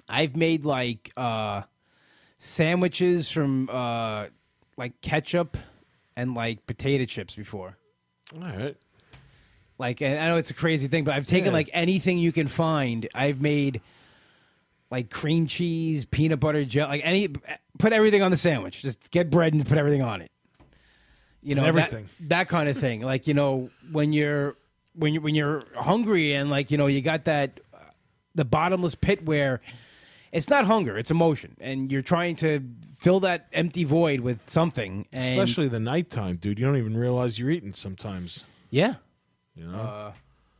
[0.08, 1.62] I've made like uh,
[2.38, 4.26] sandwiches from uh,
[4.76, 5.56] like ketchup
[6.16, 7.76] and like potato chips before.
[8.34, 8.76] All right.
[9.78, 11.52] Like, and I know it's a crazy thing, but I've taken Yeah.
[11.52, 13.08] like anything you can find.
[13.14, 13.80] I've made
[14.90, 17.28] like cream cheese, peanut butter jelly, like any,
[17.78, 18.82] put everything on the sandwich.
[18.82, 20.30] Just get bread and put everything on it.
[21.42, 22.08] You know, And that- everything.
[22.28, 23.00] that, kind of thing.
[23.00, 24.56] Like you know, when you're
[24.94, 27.78] when you when you're hungry and like you know you got that uh,
[28.34, 29.60] the bottomless pit where
[30.32, 32.62] it's not hunger, it's emotion, and you're trying to
[32.98, 35.06] fill that empty void with something.
[35.12, 36.58] And, Especially the nighttime, dude.
[36.58, 38.44] You don't even realize you're eating sometimes.
[38.70, 38.94] yeah.
[39.56, 39.78] You know?
[39.78, 40.12] Uh,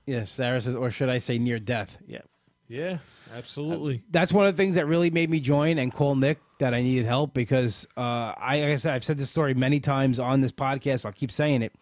[0.07, 1.97] yeah, Sarah says, or should I say near death?
[2.07, 2.23] Yeah.
[2.69, 2.99] yeah,
[3.35, 4.03] absolutely.
[4.11, 6.83] That's one of the things that really made me join and call Nick that I
[6.83, 10.41] needed help because uh, I, like I said, I've said this story many times on
[10.41, 11.07] this podcast.
[11.07, 11.73] I'll keep saying it.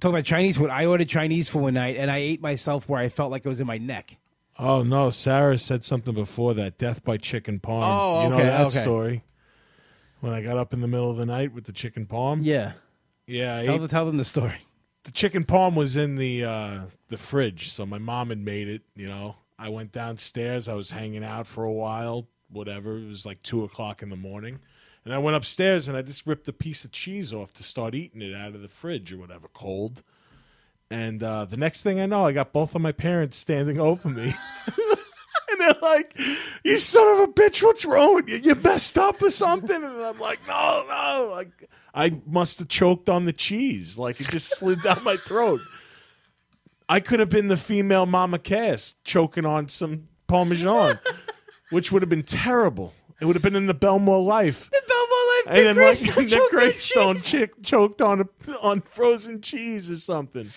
[0.00, 0.70] Talk about Chinese food.
[0.70, 3.48] I ordered Chinese food one night and I ate myself where I felt like it
[3.48, 4.16] was in my neck.
[4.58, 6.78] Oh no, Sarah said something before that.
[6.78, 7.84] Death by chicken palm.
[7.84, 8.78] Oh, you know okay, that okay.
[8.78, 9.24] story.
[10.20, 12.42] When I got up in the middle of the night with the chicken palm.
[12.42, 12.72] Yeah.
[13.26, 14.56] Yeah, I Tell, ate tell them the story.
[15.04, 18.82] the chicken palm was in the uh, the fridge, so my mom had made it.
[18.96, 20.66] You know, I went downstairs.
[20.68, 22.26] I was hanging out for a while.
[22.50, 22.96] Whatever.
[22.96, 24.58] It was like two o'clock in the morning,
[25.04, 27.94] and I went upstairs and I just ripped a piece of cheese off to start
[27.94, 30.02] eating it out of the fridge or whatever, cold.
[30.90, 34.08] And uh, the next thing I know, I got both of my parents standing over
[34.08, 34.34] me.
[35.50, 36.18] And they're like,
[36.62, 37.62] "You son of a bitch!
[37.62, 38.36] What's wrong with you?
[38.36, 43.08] You messed up or something?" And I'm like, "No, no!" Like I must have choked
[43.08, 43.98] on the cheese.
[43.98, 45.60] Like it just slid down my throat.
[46.88, 50.98] I could have been the female Mama Cass choking on some Parmesan,
[51.70, 52.94] which would have been terrible.
[53.20, 54.70] It would have been in the Bellmore Life.
[54.70, 59.96] The Belmont And then like Nick Greystone chick choked on a, on frozen cheese or
[59.96, 60.48] something.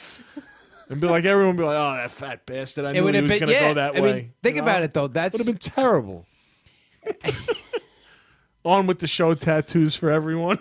[0.90, 2.86] And be like, everyone be like, oh, that fat bastard.
[2.86, 3.68] I It knew he was going to Yeah.
[3.70, 4.14] go that I way.
[4.14, 4.68] mean, think You know?
[4.68, 5.08] about it though.
[5.08, 6.26] That's Would have been terrible.
[8.64, 10.60] On with the show tattoos for everyone.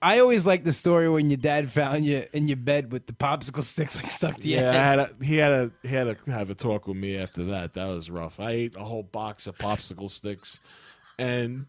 [0.00, 3.12] I always like the story when your dad found you in your bed with the
[3.12, 4.82] popsicle sticks like stuck to your Yeah, I head.
[4.82, 7.74] had a, he had a he had to have a talk with me after that.
[7.74, 8.38] That was rough.
[8.40, 10.60] I ate a whole box of popsicle sticks
[11.18, 11.66] and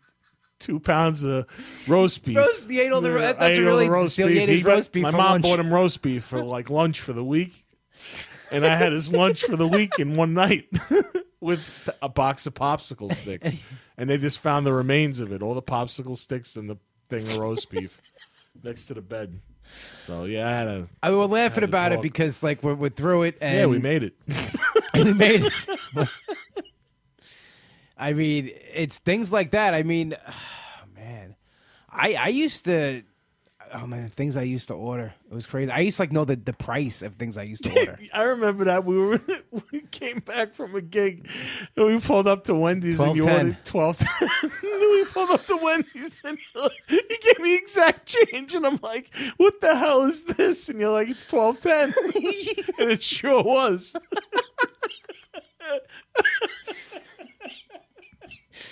[0.59, 1.45] two pounds of
[1.87, 2.37] roast beef.
[2.37, 4.49] Roast- you ate all the Yeah, that's all really- the roast beef.
[4.49, 5.43] He roast beef My mom lunch.
[5.43, 7.65] bought him roast beef for like lunch for the week,
[8.51, 10.67] and I had his lunch for the week in one night
[11.41, 13.55] with a box of popsicle sticks.
[13.97, 16.77] And they just found the remains of it, all the popsicle sticks and the
[17.09, 18.01] thing of roast beef
[18.63, 19.39] next to the bed.
[19.93, 23.23] So yeah, I had a I was laughing about it because like we're, we're through
[23.23, 24.13] it and yeah, we made it.
[24.95, 25.53] we made it.
[27.99, 29.73] I mean, it's things like that.
[29.73, 30.15] I mean,
[30.95, 31.35] man,
[31.89, 33.03] I I used to.
[33.71, 35.13] Oh man, things I used to order.
[35.29, 35.71] It was crazy.
[35.71, 37.99] I used to like know the, the price of things I used to order.
[38.15, 39.21] I remember that we were
[39.71, 41.29] we came back from a gig
[41.75, 43.37] and we pulled up to Wendy's and you 12.10.
[43.37, 44.01] ordered twelve.
[44.63, 46.39] we pulled up to Wendy's and
[46.87, 50.89] he gave me exact change and I'm like, "What the hell is this?" And you're
[50.89, 51.93] like, "It's twelve ten,
[52.79, 53.93] and it sure was.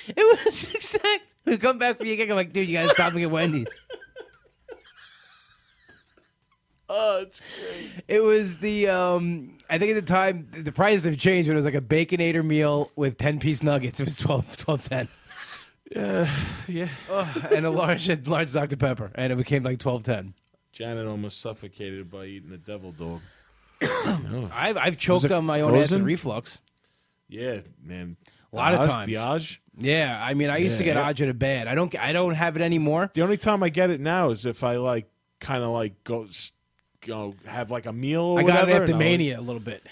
[0.08, 1.24] It was exact.
[1.46, 2.30] We come back from your gig.
[2.30, 3.68] I'm like, dude, you gotta stop and get Wendy's.
[6.90, 7.92] Oh, it's great.
[8.08, 11.58] It was the um I think at the time the prices have changed, but it
[11.58, 14.00] was like a baconator meal with ten piece nuggets.
[14.00, 15.10] It was 12, 12 10.
[15.94, 16.88] Yeah.
[17.52, 18.78] and a large large Dr.
[18.78, 19.12] Pepper.
[19.16, 20.34] And it became like twelve ten.
[20.72, 23.20] Janet almost suffocated by eating a devil dog.
[24.54, 26.06] I've I've choked on my own acid frozen?
[26.06, 26.60] reflux.
[27.28, 28.16] Yeah, man.
[28.54, 29.12] A lot of times.
[29.80, 31.14] Yeah, I mean, I used to get yeah.
[31.28, 31.68] to bed.
[31.68, 31.94] I don't.
[31.98, 33.12] I don't have it anymore.
[33.14, 35.08] The only time I get it now is if I like
[35.40, 36.54] kind of like go, s-
[37.02, 38.22] go have like a meal.
[38.22, 39.84] Or I got it after mania a little bit.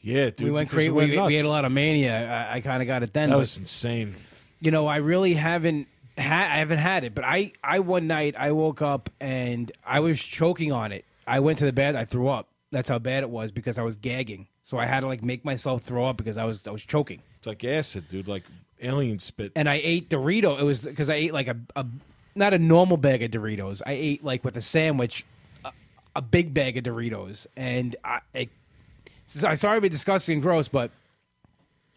[0.00, 0.42] Yeah, dude.
[0.42, 0.90] we went crazy.
[0.90, 2.48] We, we had a lot of mania.
[2.50, 3.30] I, I kind of got it then.
[3.30, 4.14] That was insane.
[4.60, 5.88] you know, I really haven't.
[6.18, 10.00] Ha- I haven't had it, but I, I one night I woke up and I
[10.00, 11.04] was choking on it.
[11.26, 11.96] I went to the bed.
[11.96, 12.48] I threw up.
[12.70, 14.46] That's how bad it was because I was gagging.
[14.62, 17.22] So I had to like make myself throw up because I was I was choking.
[17.38, 18.28] It's like acid, dude.
[18.28, 18.44] Like
[18.82, 19.52] alien spit.
[19.56, 20.58] and I ate Dorito.
[20.58, 21.86] It was because I ate like a, a
[22.34, 23.82] not a normal bag of Doritos.
[23.86, 25.24] I ate like with a sandwich,
[25.64, 25.72] a,
[26.16, 28.20] a big bag of Doritos, and I.
[28.34, 30.90] I sorry to be disgusting and gross, but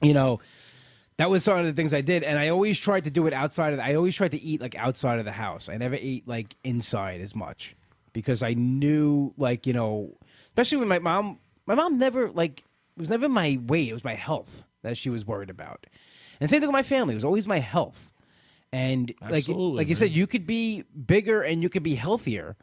[0.01, 0.39] you know
[1.17, 3.33] that was some of the things I did, and I always tried to do it
[3.33, 3.79] outside of.
[3.79, 5.69] I always tried to eat like outside of the house.
[5.69, 7.75] I never ate like inside as much
[8.13, 10.11] because I knew like you know,
[10.49, 11.39] especially when my mom.
[11.67, 13.89] My mom never like it was never my weight.
[13.89, 15.87] It was my health that she was worried about.
[16.39, 17.13] And same thing with my family.
[17.13, 18.11] It was always my health.
[18.71, 22.57] And like like you said, you could be bigger and you could be healthier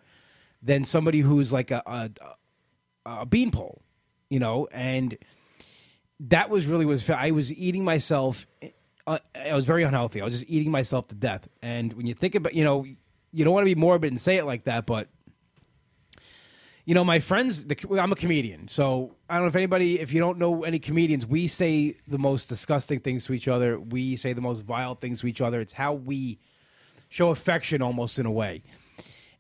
[0.63, 2.11] than somebody who's like a a,
[3.07, 3.83] a beanpole,
[4.29, 4.69] you know.
[4.73, 5.17] And
[6.21, 8.47] that was really was I was eating myself.
[9.07, 10.21] Uh, I was very unhealthy.
[10.21, 11.49] I was just eating myself to death.
[11.61, 12.85] And when you think about, you know,
[13.33, 15.09] you don't want to be morbid and say it like that, but
[16.85, 20.13] you know, my friends, the, I'm a comedian, so I don't know if anybody, if
[20.13, 23.79] you don't know any comedians, we say the most disgusting things to each other.
[23.79, 25.61] We say the most vile things to each other.
[25.61, 26.39] It's how we
[27.09, 28.63] show affection almost in a way.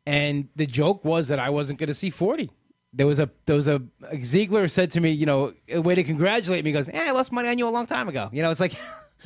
[0.06, 2.50] And the joke was that I wasn't going to see 40.
[2.92, 3.82] There was a, there was a,
[4.22, 6.70] Ziegler said to me, you know, a way to congratulate me.
[6.70, 8.28] He goes, eh, I lost money on you a long time ago.
[8.32, 8.74] You know, it's like,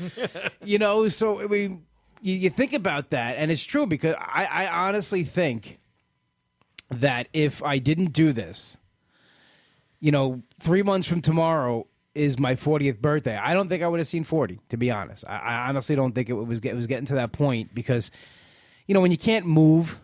[0.65, 1.85] you know, so I mean,
[2.23, 5.81] you, you think about that, and it's true because I, I honestly think
[6.91, 8.77] that if I didn't do this,
[10.01, 13.37] you know, three months from tomorrow is my 40th birthday.
[13.37, 15.25] I don't think I would have seen 40, to be honest.
[15.27, 18.11] I, I honestly don't think it was it was getting to that point because,
[18.87, 20.01] you know, when you can't move,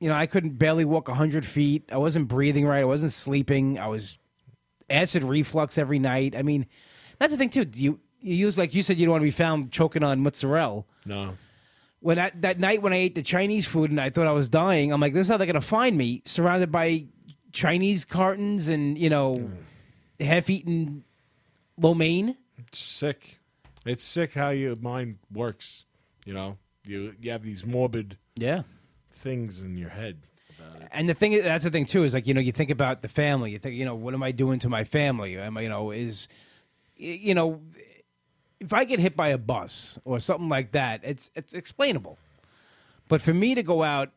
[0.00, 1.88] you know, I couldn't barely walk 100 feet.
[1.92, 2.80] I wasn't breathing right.
[2.80, 3.78] I wasn't sleeping.
[3.78, 4.18] I was
[4.90, 6.34] acid reflux every night.
[6.36, 6.66] I mean,
[7.18, 7.66] that's the thing too.
[7.74, 10.84] You you use like you said you don't want to be found choking on mozzarella
[11.04, 11.36] No.
[12.02, 14.48] When I, that night when I ate the Chinese food and I thought I was
[14.48, 17.06] dying, I'm like, this is how they're gonna find me, surrounded by
[17.52, 19.36] Chinese cartons and you know,
[20.18, 20.24] mm.
[20.24, 21.04] half-eaten
[21.78, 22.36] lo mein.
[22.58, 23.38] It's sick.
[23.86, 25.84] It's sick how your mind works.
[26.24, 28.62] You know, you you have these morbid Yeah.
[29.10, 30.22] things in your head.
[30.92, 33.08] And the thing that's the thing too is like you know you think about the
[33.08, 33.50] family.
[33.52, 35.38] You think you know what am I doing to my family?
[35.38, 36.28] Am I you know is
[36.96, 37.60] you know
[38.62, 42.18] if I get hit by a bus or something like that, it's it's explainable.
[43.08, 44.10] But for me to go out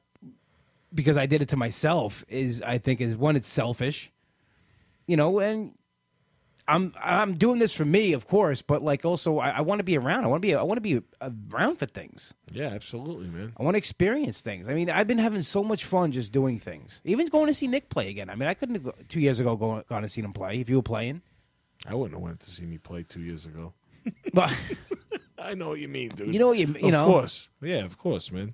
[0.94, 4.12] because I did it to myself is I think is one it's selfish.
[5.08, 5.74] You know, and
[6.68, 9.84] I'm I'm doing this for me, of course, but like also I, I want to
[9.84, 10.24] be around.
[10.24, 11.02] I want to be I want to be
[11.52, 12.34] around for things.
[12.52, 13.54] Yeah, absolutely, man.
[13.58, 14.68] I want to experience things.
[14.68, 17.02] I mean, I've been having so much fun just doing things.
[17.04, 18.30] Even going to see Nick play again.
[18.30, 20.60] I mean, I couldn't have go, two years ago go, gone to see him play
[20.60, 21.22] if you were playing.
[21.88, 23.74] I wouldn't have went to see me play two years ago.
[24.34, 24.52] But
[25.38, 26.34] I know what you mean, dude.
[26.34, 28.54] you know what you you of know course, yeah, of course, man.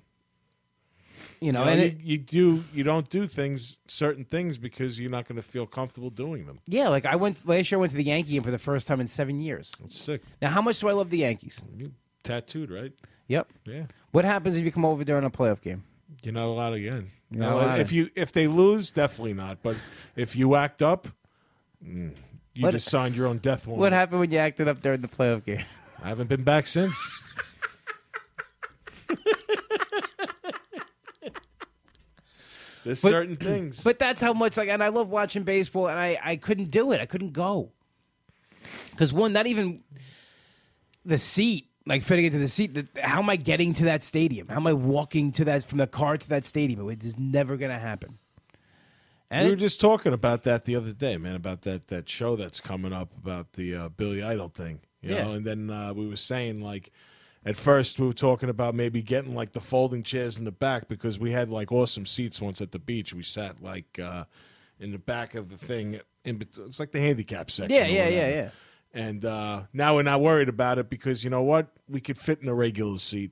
[1.40, 4.58] you know, You, know, and you, it, you do you don't do things certain things
[4.58, 6.60] because you're not going to feel comfortable doing them.
[6.66, 7.78] yeah, like I went last year.
[7.78, 9.72] I went to the Yankee game for the first time in seven years.
[9.84, 10.22] It's sick.
[10.40, 11.64] Now, how much do I love the Yankees?
[11.76, 11.92] You
[12.22, 12.92] tattooed, right?
[13.28, 13.48] Yep.
[13.66, 13.84] Yeah.
[14.12, 15.84] What happens if you come over during a playoff game?
[16.22, 17.10] You're not allowed again.
[17.30, 17.80] Not allowed.
[17.80, 19.62] if you if they lose, definitely not.
[19.62, 19.76] But
[20.16, 21.08] if you act up,
[21.84, 22.12] mm,
[22.54, 23.80] you What- just signed your own death warrant.
[23.80, 25.64] What happened when you acted up during the playoff game?
[26.04, 26.96] I haven't been back since.
[32.84, 33.82] There's But- certain things.
[33.82, 36.92] But that's how much like, and I love watching baseball, and I I couldn't do
[36.92, 37.00] it.
[37.00, 37.70] I couldn't go
[38.90, 39.82] because one, not even
[41.04, 42.74] the seat, like fitting into the seat.
[42.74, 44.48] The, how am I getting to that stadium?
[44.48, 46.88] How am I walking to that from the car to that stadium?
[46.90, 48.18] It is never going to happen.
[49.32, 52.36] And we were just talking about that the other day, man, about that that show
[52.36, 54.80] that's coming up about the uh, Billy Idol thing.
[55.00, 55.24] You Yeah.
[55.24, 56.92] know, and then uh, we were saying like
[57.44, 60.86] at first we were talking about maybe getting like the folding chairs in the back
[60.88, 63.12] because we had like awesome seats once at the beach.
[63.14, 64.24] We sat like uh,
[64.78, 67.74] in the back of the thing in bet- it's like the handicap section.
[67.76, 68.50] yeah, yeah, yeah, yeah.
[68.94, 71.68] And uh, now we're not worried about it because you know what?
[71.88, 73.30] We could fit in a regular seat.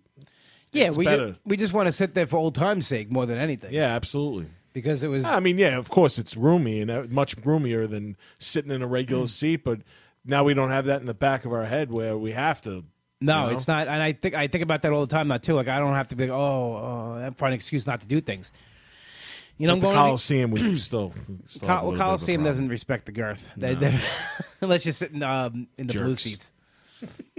[0.72, 1.32] Yeah, It's we better.
[1.32, 3.72] ju- we just want to sit there for old time's sake more than anything.
[3.74, 4.46] Yeah, absolutely.
[4.72, 8.16] Because it was I mean, yeah, of course it's roomy and uh, much roomier than
[8.38, 9.80] sitting in a regular seat, but
[10.24, 12.84] now we don't have that in the back of our head where we have to.
[13.22, 13.52] No, you know?
[13.52, 13.88] it's not.
[13.88, 15.54] And I think I think about that all the time now too.
[15.54, 18.06] Like I don't have to be like, oh, uh, I'm finding an excuse not to
[18.06, 18.50] do things.
[19.58, 19.94] You know, I'm the going.
[19.96, 21.12] to Coliseum, we still.
[21.46, 23.50] still Col- little bit of a Coliseum doesn't respect the girth.
[23.58, 23.80] They, No.
[23.80, 24.00] they-
[24.62, 26.54] unless you're sitting um, in the blue seats.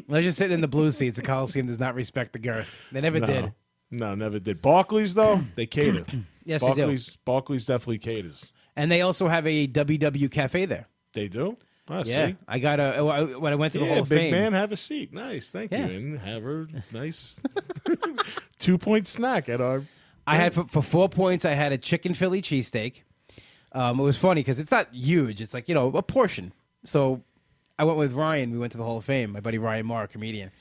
[0.07, 2.77] Unless you're sitting in the blue seats, the Coliseum does not respect the girth.
[2.91, 3.25] They never No.
[3.25, 3.53] did.
[3.89, 4.61] No, never did.
[4.61, 6.05] Barclays though, they cater.
[6.51, 6.81] Yes, they do.
[6.81, 8.51] Barclays, Barclays definitely caters.
[8.75, 10.87] And they also have a WW cafe there.
[11.13, 11.57] They do.
[11.89, 12.35] Ah, Yeah, see?
[12.47, 13.03] I got a
[13.37, 14.31] when I went to the Yeah, Hall of big Fame.
[14.31, 15.11] man, have a seat.
[15.13, 15.87] Nice, thank Yeah.
[15.87, 17.39] you, and have her nice
[18.59, 19.83] two point snack at our.
[20.27, 21.43] I had for, for four points.
[21.45, 23.01] I had a chicken Philly cheesesteak.
[23.73, 25.41] Um, it was funny because it's not huge.
[25.41, 26.53] It's like you know a portion.
[26.85, 27.21] So
[27.79, 28.51] I went with Ryan.
[28.51, 29.31] We went to the Hall of Fame.
[29.31, 30.51] My buddy Ryan Marr, comedian,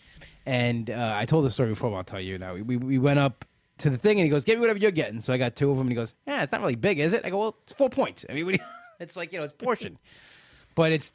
[0.46, 1.90] and uh, I told the story before.
[1.90, 2.54] But I'll tell you now.
[2.54, 3.44] We, we we went up
[3.80, 5.70] to the thing, and he goes, "Get me whatever you're getting." So I got two
[5.70, 7.56] of them, and he goes, "Yeah, it's not really big, is it?" I go, "Well,
[7.64, 8.24] it's four points.
[8.28, 8.68] I mean, what do you-
[9.00, 9.98] it's like you know, it's portion,
[10.74, 11.12] but it's."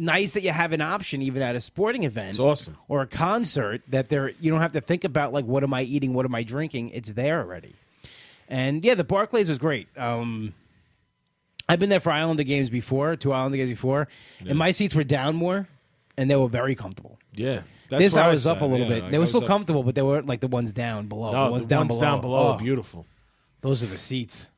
[0.00, 2.76] Nice that you have an option even at a sporting event It's awesome.
[2.86, 5.82] or a concert that there you don't have to think about like what am I
[5.82, 6.90] eating, what am I drinking.
[6.90, 7.74] It's there already.
[8.48, 9.88] And yeah, the Barclays was great.
[9.98, 10.54] Um,
[11.68, 14.06] I've been there for Islander games before, two Islander games before,
[14.38, 15.66] and my seats were down more,
[16.16, 17.18] and they were very comfortable.
[17.34, 19.02] Yeah, that's this I was up a little yeah, bit.
[19.04, 21.32] like, they were still up- comfortable, but they weren't like the ones down below.
[21.32, 23.06] No, the ones down below, down below oh, beautiful.
[23.60, 24.48] Those are the seats.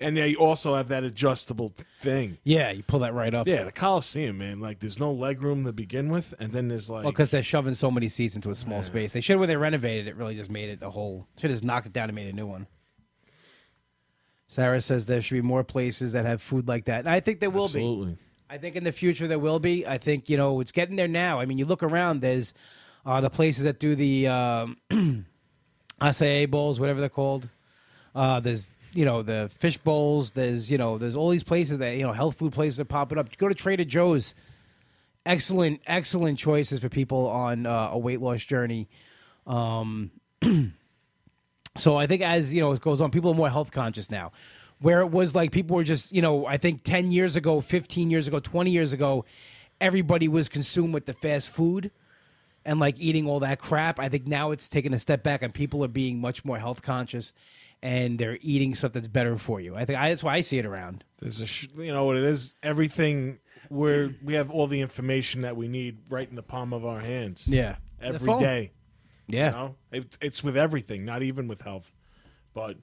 [0.00, 2.38] And they also have that adjustable thing.
[2.44, 3.48] Yeah, you pull that right up.
[3.48, 4.60] Yeah, the Coliseum, man.
[4.60, 7.42] Like, there's no leg room to begin with, and then there's like, Well, because they're
[7.42, 9.12] shoving so many seats into a small space.
[9.12, 11.26] They should, when they renovated it, really just made it a whole.
[11.36, 12.68] Should have just knocked it down and made a new one.
[14.46, 17.00] Sarah says there should be more places that have food like that.
[17.00, 17.80] And I think there will be.
[17.80, 18.18] absolutely.
[18.52, 19.86] I think in the future there will be.
[19.86, 21.40] I think you know it's getting there now.
[21.40, 22.20] I mean, you look around.
[22.20, 22.52] There's
[23.06, 24.76] uh, the places that do the um,
[26.02, 27.48] acai bowls, whatever they're called.
[28.14, 30.32] Uh, there's you know the fish bowls.
[30.32, 33.16] There's you know there's all these places that you know health food places are popping
[33.16, 33.34] up.
[33.38, 34.34] Go to Trader Joe's.
[35.24, 38.86] Excellent, excellent choices for people on uh, a weight loss journey.
[39.46, 40.10] Um,
[41.78, 44.32] so I think as you know it goes on, people are more health conscious now.
[44.82, 48.10] Where it was like people were just you know I think ten years ago, fifteen
[48.10, 49.24] years ago, twenty years ago,
[49.80, 51.90] everybody was consumed with the fast food
[52.64, 53.98] and like eating all that crap.
[53.98, 56.82] I think now it's taken a step back and people are being much more health
[56.82, 57.32] conscious
[57.82, 59.74] and they're eating stuff that's better for you.
[59.74, 61.04] I think I, that's why I see it around.
[61.18, 62.54] There's a, sh- you know what it is.
[62.62, 66.84] Everything where we have all the information that we need right in the palm of
[66.84, 67.46] our hands.
[67.48, 68.72] Yeah, every day.
[69.28, 71.90] Yeah, You know, it, it's with everything, not even with health.
[72.54, 72.76] But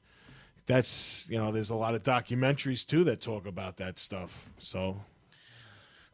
[0.69, 4.45] that's you know, there's a lot of documentaries too that talk about that stuff.
[4.59, 5.01] So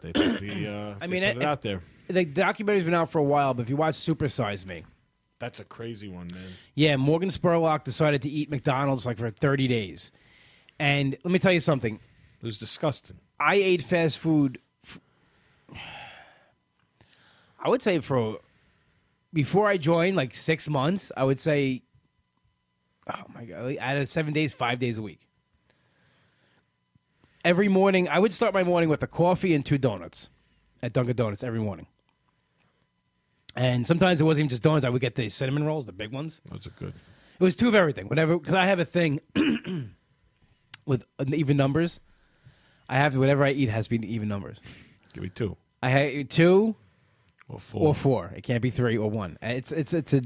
[0.01, 1.82] they put the uh, I mean, it- it out there.
[2.08, 4.84] the documentary's been out for a while, but if you watch supersize Me,
[5.39, 6.47] That's a crazy one, man.
[6.74, 10.12] Yeah, Morgan Spurlock decided to eat McDonald's like for 30 days.
[10.80, 11.95] And let me tell you something.
[12.41, 13.18] It was disgusting.
[13.39, 14.60] I ate fast food.
[14.86, 14.99] f-
[17.60, 18.38] I would say for
[19.34, 21.12] before I joined, like six months.
[21.18, 21.82] I would say,
[23.08, 25.22] oh my god, out of seven days, five days a week.
[27.43, 30.30] Every morning, I would start my morning with a coffee and two donuts
[30.82, 31.86] at Dunkin' Donuts every morning.
[33.56, 34.84] And sometimes it wasn't even just donuts.
[34.84, 36.41] I would get the cinnamon rolls, the big ones.
[36.49, 36.93] Those are good.
[37.39, 38.08] It was two of everything.
[38.08, 39.20] Whatever, because I have a thing
[40.86, 41.99] with even numbers.
[42.89, 44.60] I have whatever I eat has to be even numbers.
[45.14, 46.76] Give me two I have two
[47.47, 47.88] or four.
[47.88, 48.32] or four.
[48.36, 49.38] It can't be three or one.
[49.41, 50.22] It's it's it's a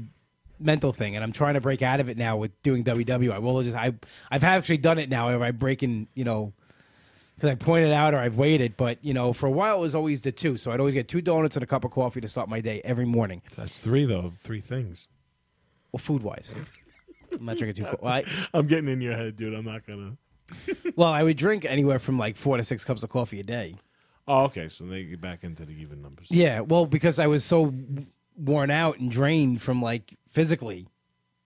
[0.60, 3.32] mental thing, and I'm trying to break out of it now with doing WW.
[3.32, 3.94] I will just I
[4.30, 5.28] I've actually done it now.
[5.28, 6.52] Where I break in, you know,
[7.34, 8.76] because I pointed out or I've waited.
[8.76, 10.56] But you know, for a while it was always the two.
[10.56, 12.80] So I'd always get two donuts and a cup of coffee to start my day
[12.84, 13.42] every morning.
[13.56, 14.32] That's three though.
[14.38, 15.08] Three things.
[15.92, 16.52] Well, food wise,
[17.32, 17.96] I'm not drinking too.
[18.00, 19.54] Well, I, I'm getting in your head, dude.
[19.54, 20.16] I'm not gonna.
[20.96, 23.76] well, I would drink anywhere from like four to six cups of coffee a day.
[24.28, 24.68] Oh, okay.
[24.68, 26.28] So they get back into the even numbers.
[26.30, 27.74] Yeah, well, because I was so
[28.36, 30.88] worn out and drained from like physically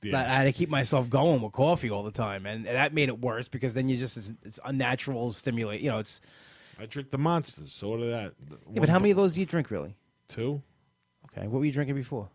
[0.03, 2.93] that I had to keep myself going with coffee all the time, and, and that
[2.93, 5.81] made it worse because then you just it's, it's unnatural stimulate.
[5.81, 6.21] You know, it's
[6.79, 7.73] I drink the monsters.
[7.73, 8.33] So what are that?
[8.71, 8.81] yeah.
[8.81, 9.97] But how many of those do you drink really?
[10.29, 10.61] Two.
[11.33, 12.29] Okay, what were you drinking before?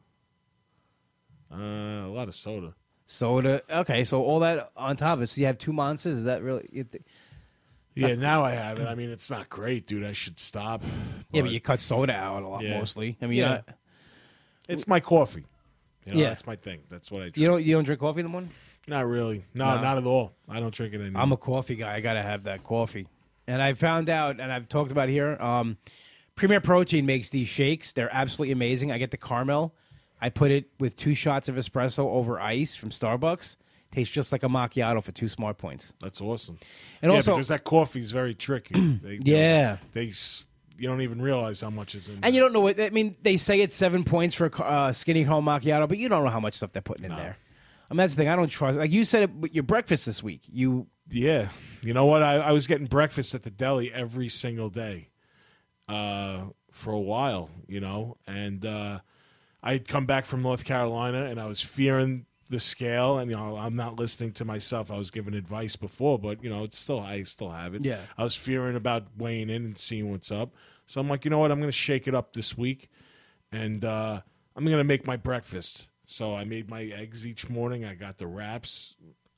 [1.51, 2.73] Uh, a lot of soda.
[3.07, 3.61] Soda.
[3.69, 5.27] Okay, so all that on top of it.
[5.27, 6.17] So you have two monsters.
[6.17, 6.67] Is that really?
[6.71, 7.03] You th-
[7.95, 8.87] Yeah, now I have it.
[8.87, 10.03] I mean, it's not great, dude.
[10.03, 10.83] I should stop.
[11.31, 12.77] yeah, but you cut soda out a lot Yeah.
[12.79, 13.17] mostly.
[13.21, 13.61] I mean, Yeah.
[14.67, 15.45] it's my coffee.
[16.09, 16.29] You know, Yeah.
[16.29, 16.79] that's my thing.
[16.89, 17.37] That's what I drink.
[17.37, 18.49] you don't you don't drink coffee in the morning.
[18.87, 19.45] not really.
[19.53, 19.81] No, No.
[19.81, 20.33] not at all.
[20.47, 21.21] I don't drink it anymore.
[21.21, 21.93] I'm a coffee guy.
[21.95, 23.07] I gotta have that coffee.
[23.47, 25.37] And I found out, and I've talked about it here.
[25.39, 25.77] Um,
[26.35, 27.93] Premier Protein makes these shakes.
[27.93, 28.91] They're absolutely amazing.
[28.91, 29.73] I get the caramel.
[30.21, 33.55] I put it with two shots of espresso over ice from Starbucks.
[33.91, 35.93] Tastes just like a macchiato for two smart points.
[35.99, 36.59] That's awesome.
[37.01, 38.75] And yeah, also, because that coffee is very tricky.
[39.03, 39.77] They, yeah.
[39.93, 40.11] they
[40.79, 42.19] you don't even realize how much is in.
[42.23, 43.15] And you don't know what I mean.
[43.21, 46.29] They say it's seven points for a uh, skinny home macchiato, but you don't know
[46.29, 47.17] how much stuff they're putting in No.
[47.17, 47.37] there.
[47.89, 48.29] I mean, that's the thing.
[48.29, 48.77] I don't trust.
[48.77, 50.41] Like you said it your breakfast this week.
[50.51, 51.49] You Yeah,
[51.81, 52.21] you know what?
[52.21, 55.09] I, I was getting breakfast at the deli every single day
[55.87, 58.99] uh, for a while, you know, and uh,
[59.63, 63.57] I'd come back from North Carolina and I was fearing the scale, and you know,
[63.57, 64.91] I'm not listening to myself.
[64.91, 67.85] I was giving advice before, but you know, it's still I still have it.
[67.85, 68.01] Yeah.
[68.17, 70.53] I was fearing about weighing in and seeing what's up,
[70.85, 71.51] so I'm like, you know what?
[71.51, 72.89] I'm going to shake it up this week,
[73.51, 74.21] and uh,
[74.55, 75.87] I'm going to make my breakfast.
[76.05, 77.85] So I made my eggs each morning.
[77.85, 78.95] I got the wraps.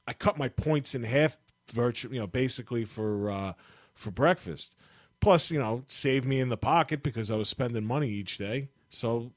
[0.07, 1.37] I cut my points in half,
[1.69, 3.53] virtually, you know, basically for uh,
[3.93, 4.75] for breakfast.
[5.19, 8.69] Plus, you know, saved me in the pocket because I was spending money each day.
[8.89, 9.33] So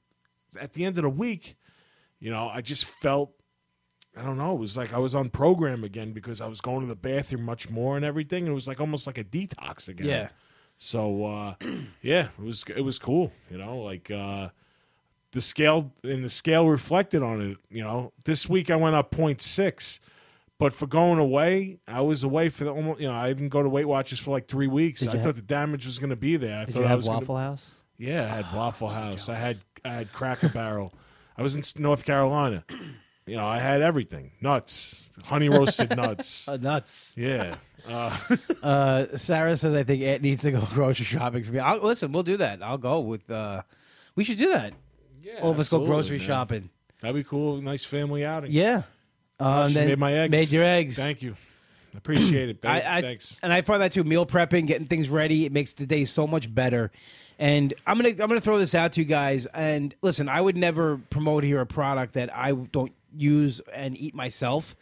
[0.58, 1.56] at the end of the week,
[2.20, 3.34] you know, I just felt
[4.16, 6.80] I don't know, it was like I was on program again because I was going
[6.80, 8.46] to the bathroom much more and everything.
[8.46, 10.06] It was like almost like a detox again.
[10.06, 10.28] Yeah.
[10.78, 11.54] So uh,
[12.02, 13.32] yeah, it was it was cool.
[13.50, 14.48] You know, like uh,
[15.32, 17.56] the scale and the scale reflected on it.
[17.70, 19.98] You know, this week I went up 0.6,
[20.58, 23.00] but for going away, I was away for the almost.
[23.00, 25.00] You know, I didn't go to Weight Watchers for like three weeks.
[25.00, 26.60] Did I thought have- the damage was going to be there.
[26.60, 27.70] I Did thought you I have was gonna- Waffle House?
[27.98, 29.28] yeah, I had Waffle so House.
[29.28, 29.56] I had.
[29.84, 30.94] I had Cracker Barrel.
[31.36, 32.64] I was in North Carolina.
[33.26, 36.46] You know, I had everything: nuts, honey roasted nuts.
[36.48, 37.14] Uh, nuts.
[37.16, 37.56] Yeah.
[37.88, 38.18] Uh,
[38.62, 41.58] Uh, Sarah says I think Aunt needs to go grocery shopping for me.
[41.58, 42.62] I'll, listen, we'll do that.
[42.62, 43.30] I'll go with.
[43.30, 43.60] Uh,
[44.14, 44.72] we should do that.
[45.22, 46.26] yeah, All of us go absolutely, grocery man.
[46.26, 46.70] shopping.
[47.00, 47.60] That'd be cool.
[47.60, 48.52] Nice family outing.
[48.52, 48.82] Yeah.
[49.38, 50.30] Oh, Um, she then made my eggs.
[50.30, 50.96] Made your eggs.
[50.96, 51.36] Thank you.
[51.94, 52.58] Appreciate it.
[52.64, 53.38] I, I, Thanks.
[53.42, 54.02] And I find that too.
[54.04, 56.90] Meal prepping, getting things ready, it makes the day so much better.
[57.38, 59.46] And I'm gonna I'm gonna throw this out to you guys.
[59.52, 64.14] And listen, I would never promote here a product that I don't use and eat
[64.14, 64.76] myself.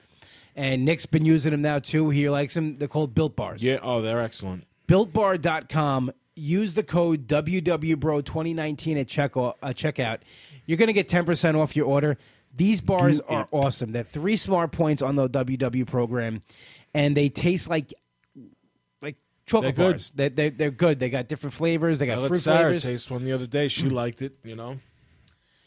[0.55, 2.11] And Nick's been using them now too.
[2.11, 2.77] He likes them.
[2.79, 3.63] They're called Built Bars.
[3.63, 3.79] Yeah.
[3.83, 4.65] Oh, they're excellent.
[4.89, 6.13] BuiltBar.com.
[6.35, 9.55] Use the code WWBro2019 at checkout.
[9.63, 10.19] Uh, checkout.
[10.67, 12.19] You're going to get 10% off your order.
[12.55, 13.49] These bars Do are it.
[13.51, 13.93] awesome.
[13.93, 16.41] They're three smart points on the WW program,
[16.93, 17.95] and they taste like
[19.01, 19.17] like
[19.47, 19.93] chocolate They're good.
[19.95, 20.11] bars.
[20.15, 20.99] They're, they're, they're good.
[20.99, 21.99] They got different flavors.
[21.99, 22.83] They I got let fruit Sarah flavors.
[22.83, 23.69] taste one the other day.
[23.69, 24.35] She liked it.
[24.45, 24.79] You know.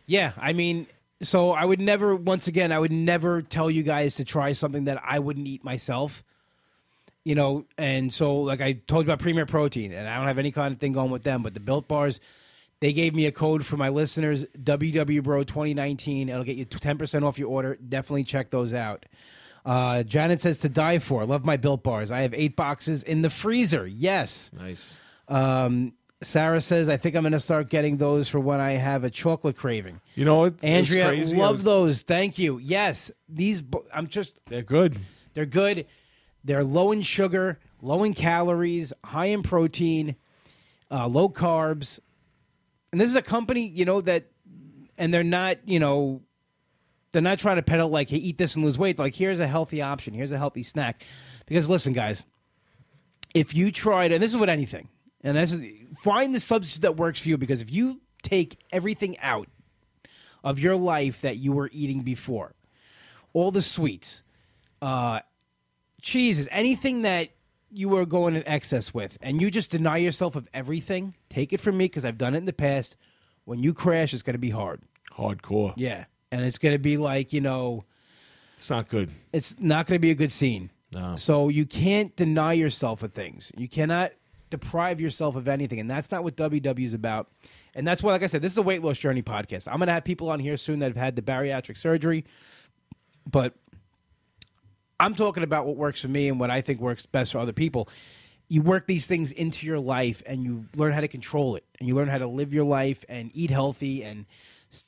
[0.06, 0.86] Yeah, I mean,
[1.26, 4.86] so I would never, once again, I would never tell you guys to try something
[4.86, 6.24] that I wouldn't eat myself.
[7.24, 10.38] You know, and so like I told you about Premier Protein, and I don't have
[10.38, 12.20] any kind of thing going with them, but the Built Bars,
[12.82, 16.30] they gave me a code for my listeners, WWBro2019.
[16.30, 17.78] It'll get you 10% off your order.
[17.78, 19.08] Definitely check those out.
[19.66, 21.26] Uh, Janet says to die for.
[21.26, 22.12] Love my Built Bars.
[22.12, 23.88] I have eight boxes in the freezer.
[23.88, 24.52] Yes.
[24.54, 24.96] Nice.
[25.28, 29.04] Um, Sarah says, I think I'm going to start getting those for when I have
[29.04, 30.00] a chocolate craving.
[30.16, 30.64] You know what?
[30.64, 31.36] Andrea, crazy.
[31.36, 32.02] I love was- those.
[32.02, 32.58] Thank you.
[32.58, 33.62] Yes, these.
[33.94, 34.40] I'm just.
[34.48, 34.98] They're good.
[35.34, 35.86] They're good.
[36.44, 40.16] They're low in sugar, low in calories, high in protein,
[40.92, 42.00] uh, low carbs,
[42.92, 44.28] and this is a company you know that,
[44.98, 46.22] and they're not you know,
[47.12, 49.00] they're not trying to peddle like hey eat this and lose weight.
[49.00, 50.14] Like here's a healthy option.
[50.14, 51.04] Here's a healthy snack.
[51.48, 52.26] Because listen, guys,
[53.34, 54.88] if you tried, and this is with anything,
[55.26, 55.62] and this is
[55.98, 57.38] find the substitute that works for you.
[57.38, 59.48] Because if you take everything out
[60.44, 62.54] of your life that you were eating before,
[63.34, 64.24] all the sweets,
[64.82, 65.20] uh,
[66.02, 67.30] cheeses, anything that
[67.72, 71.60] you were going in excess with, and you just deny yourself of everything, take it
[71.60, 72.96] from me because I've done it in the past.
[73.44, 74.82] When you crash, it's going to be hard.
[75.12, 75.74] Hardcore.
[75.76, 76.06] Yeah.
[76.32, 77.84] And it's going to be like, you know,
[78.56, 79.10] It's not good.
[79.34, 80.72] it's not going to be a good scene.
[80.92, 81.16] No.
[81.16, 83.52] So you can't deny yourself of things.
[83.58, 84.12] You cannot
[84.60, 87.30] deprive yourself of anything, and that's not what WW is about.
[87.74, 89.68] And that's why, like I said, this is a weight loss journey podcast.
[89.68, 92.26] I'm going to have people on here soon that have had the bariatric surgery,
[93.30, 93.54] but
[95.00, 97.54] I'm talking about what works for me and what I think works best for other
[97.54, 97.90] people.
[98.48, 101.88] You work these things into your life, and you learn how to control it, and
[101.88, 104.26] you learn how to live your life and eat healthy, and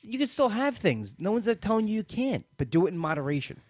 [0.02, 1.16] you can still have things.
[1.18, 3.60] No one's telling you you can't, but do it in moderation.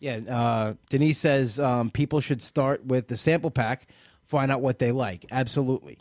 [0.00, 3.86] Yeah, uh, Denise says um, people should start with the sample pack,
[4.28, 5.26] find out what they like.
[5.30, 5.98] Absolutely.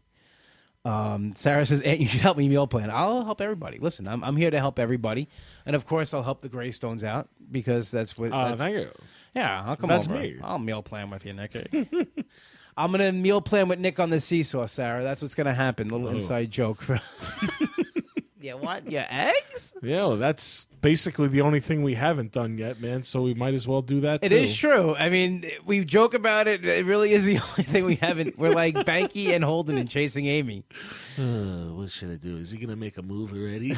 [0.83, 2.91] Um, Sarah says, Aunt, you should help me meal plan.
[2.91, 3.79] I'll help everybody.
[3.79, 5.27] Listen, I'm, I'm here to help everybody.
[5.65, 8.31] And of course, I'll help the Greystones out because that's what.
[8.31, 8.91] Uh, that's, thank you.
[9.33, 10.19] yeah, I'll come That's over.
[10.19, 10.37] me.
[10.43, 11.55] I'll meal plan with you, Nick.
[12.77, 15.01] I'm going to meal plan with Nick on the seesaw, Sarah.
[15.01, 15.87] That's what's going to happen.
[15.87, 16.11] Little Oh.
[16.11, 16.85] inside joke.
[18.45, 18.89] yeah, what?
[18.91, 19.73] your eggs?
[19.81, 23.03] Yeah, well, that's basically the only thing we haven't done yet, man.
[23.03, 24.23] So we might as well do that.
[24.23, 24.35] It too.
[24.35, 24.95] is true.
[24.95, 26.65] I mean, we joke about it.
[26.65, 28.37] It really is the only thing we haven't.
[28.37, 30.63] We're like Banky and Holden and chasing Amy.
[31.17, 32.37] Uh, what should I do?
[32.37, 33.71] Is he gonna make a move already?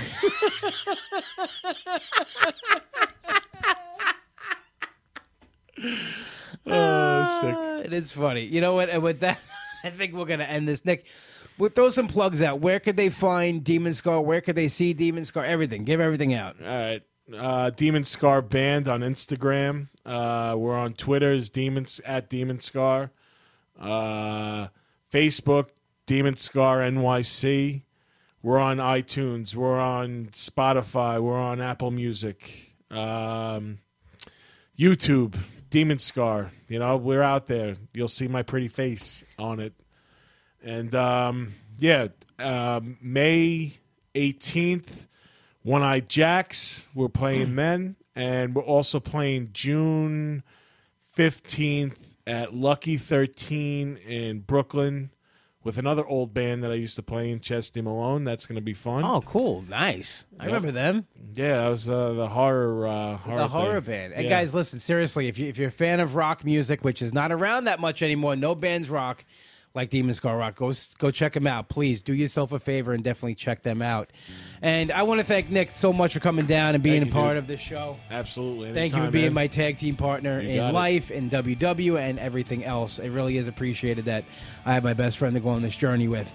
[6.67, 7.55] oh, sick.
[7.55, 8.43] Uh, it is funny.
[8.45, 8.89] You know what?
[8.89, 9.39] And with that,
[9.83, 10.85] I think we're going to end this.
[10.85, 11.05] Nick,
[11.57, 12.59] we'll throw some plugs out.
[12.59, 14.21] Where could they find Demon Scar?
[14.21, 15.45] Where could they see Demon Scar?
[15.45, 15.83] Everything.
[15.83, 16.55] Give everything out.
[16.61, 17.01] All right.
[17.35, 19.89] uh, Demon Scar Band on Instagram.
[20.05, 21.27] Uh, we're on Twitter.
[21.31, 23.11] Twitter's Demons at Demon Scar.
[23.79, 24.67] Uh,
[25.11, 25.69] Facebook
[26.05, 27.83] Demon Scar NYC.
[28.41, 29.55] We're on iTunes.
[29.55, 31.21] We're on Spotify.
[31.21, 32.71] We're on Apple Music.
[32.89, 33.79] Um,
[34.77, 35.35] YouTube
[35.69, 36.51] Demon Scar.
[36.69, 37.75] You know, we're out there.
[37.93, 39.73] You'll see my pretty face on it.
[40.63, 42.07] And um, yeah,
[42.39, 43.73] um, May
[44.15, 45.07] 18th,
[45.63, 46.85] One Eye Jacks.
[46.93, 47.95] We're playing then.
[48.15, 50.43] And we're also playing June
[51.15, 55.11] 15th at Lucky 13 in Brooklyn
[55.63, 58.23] with another old band that I used to play in, Chesty Malone.
[58.23, 59.03] That's going to be fun.
[59.03, 60.25] Oh, cool, nice.
[60.39, 60.47] I Yep.
[60.47, 61.05] remember them.
[61.35, 63.91] Yeah, that was uh, the horror uh, horror the horror thing.
[63.93, 64.13] band.
[64.13, 64.29] And Yeah.
[64.29, 65.27] guys, listen seriously.
[65.27, 68.01] If you if you're a fan of rock music, which is not around that much
[68.01, 69.25] anymore, no bands rock
[69.77, 70.55] like Demon Scar Rock.
[70.55, 72.01] Go go check them out, please.
[72.01, 74.09] Do yourself a favor and definitely check them out.
[74.61, 77.15] And I want to thank Nick so much for coming down and being Thank a
[77.15, 77.95] part of this show.
[78.09, 78.73] absolutely.
[78.73, 79.33] Thank you for being man.
[79.35, 82.97] my tag team partner You in life, in WW, and everything else.
[82.97, 84.25] It really is appreciated that
[84.65, 86.33] I have my best friend to go on this journey with.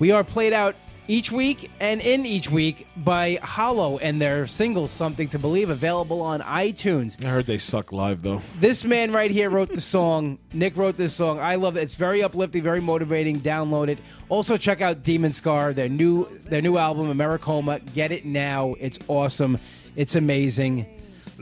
[0.00, 0.74] We are played out
[1.08, 6.22] each week and in each week by Hollow and their single "Something to Believe" available
[6.22, 7.22] on iTunes.
[7.24, 8.40] I heard they suck live though.
[8.60, 10.38] This man right here wrote the song.
[10.52, 11.38] Nick wrote this song.
[11.38, 11.82] I love it.
[11.82, 13.40] It's very uplifting, very motivating.
[13.40, 13.98] Download it.
[14.28, 17.80] Also check out Demon Scar, their new their new album, Americoma.
[17.94, 18.74] Get it now.
[18.78, 19.58] It's awesome.
[19.96, 20.86] It's amazing.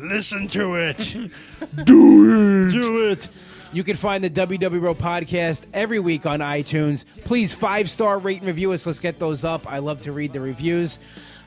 [0.02, 0.98] Listen to it.
[1.84, 2.72] Do it.
[2.72, 3.28] Do it.
[3.72, 7.04] You can find the WW Bro podcast every week on iTunes.
[7.24, 8.84] Please five star rate and review us.
[8.84, 9.70] Let's get those up.
[9.70, 10.98] I love to read the reviews.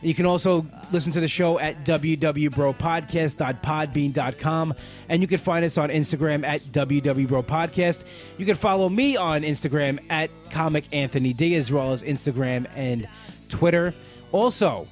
[0.01, 4.73] You can also listen to the show at www.bropodcast.podbean.com.
[5.09, 8.03] And you can find us on Instagram at www.bropodcast.
[8.37, 13.07] You can follow me on Instagram at Comic Anthony D, as well as Instagram and
[13.49, 13.93] Twitter.
[14.33, 14.87] Also,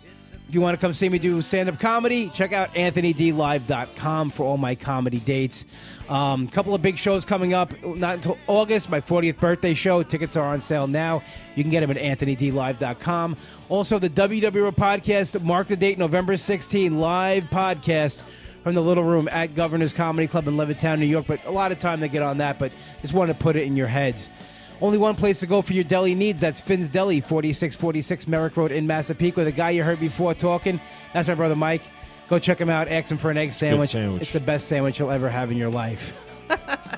[0.51, 4.43] if you want to come see me do stand up comedy, check out AnthonyDLive.com for
[4.43, 5.63] all my comedy dates.
[6.09, 10.03] A um, couple of big shows coming up, not until August, my 40th birthday show.
[10.03, 11.23] Tickets are on sale now.
[11.55, 13.37] You can get them at AnthonyDLive.com.
[13.69, 18.23] Also, the WW Bro podcast, mark the date November 16, live podcast
[18.61, 21.27] from the Little Room at Governor's Comedy Club in Levittown, New York.
[21.27, 23.63] But a lot of time to get on that, but just want to put it
[23.63, 24.29] in your heads.
[24.81, 26.41] Only one place to go for your deli needs.
[26.41, 29.43] That's Finn's Deli, 4646 Merrick Road in Massapequa.
[29.43, 30.79] The guy you heard before talking,
[31.13, 31.83] that's my brother Mike.
[32.29, 32.87] Go check him out.
[32.87, 33.89] Ask him for an egg sandwich.
[33.89, 34.23] sandwich.
[34.23, 36.27] It's the best sandwich you'll ever have in your life.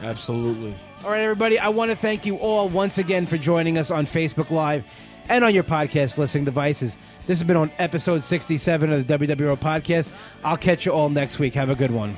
[0.02, 0.74] Absolutely.
[1.04, 1.60] All right, everybody.
[1.60, 4.86] I want to thank you all once again for joining us on Facebook Live
[5.30, 6.98] and on your podcast listening devices.
[7.28, 10.14] This has been on episode 67 of the WW Bro podcast.
[10.44, 11.54] I'll catch you all next week.
[11.56, 12.18] Have a good one.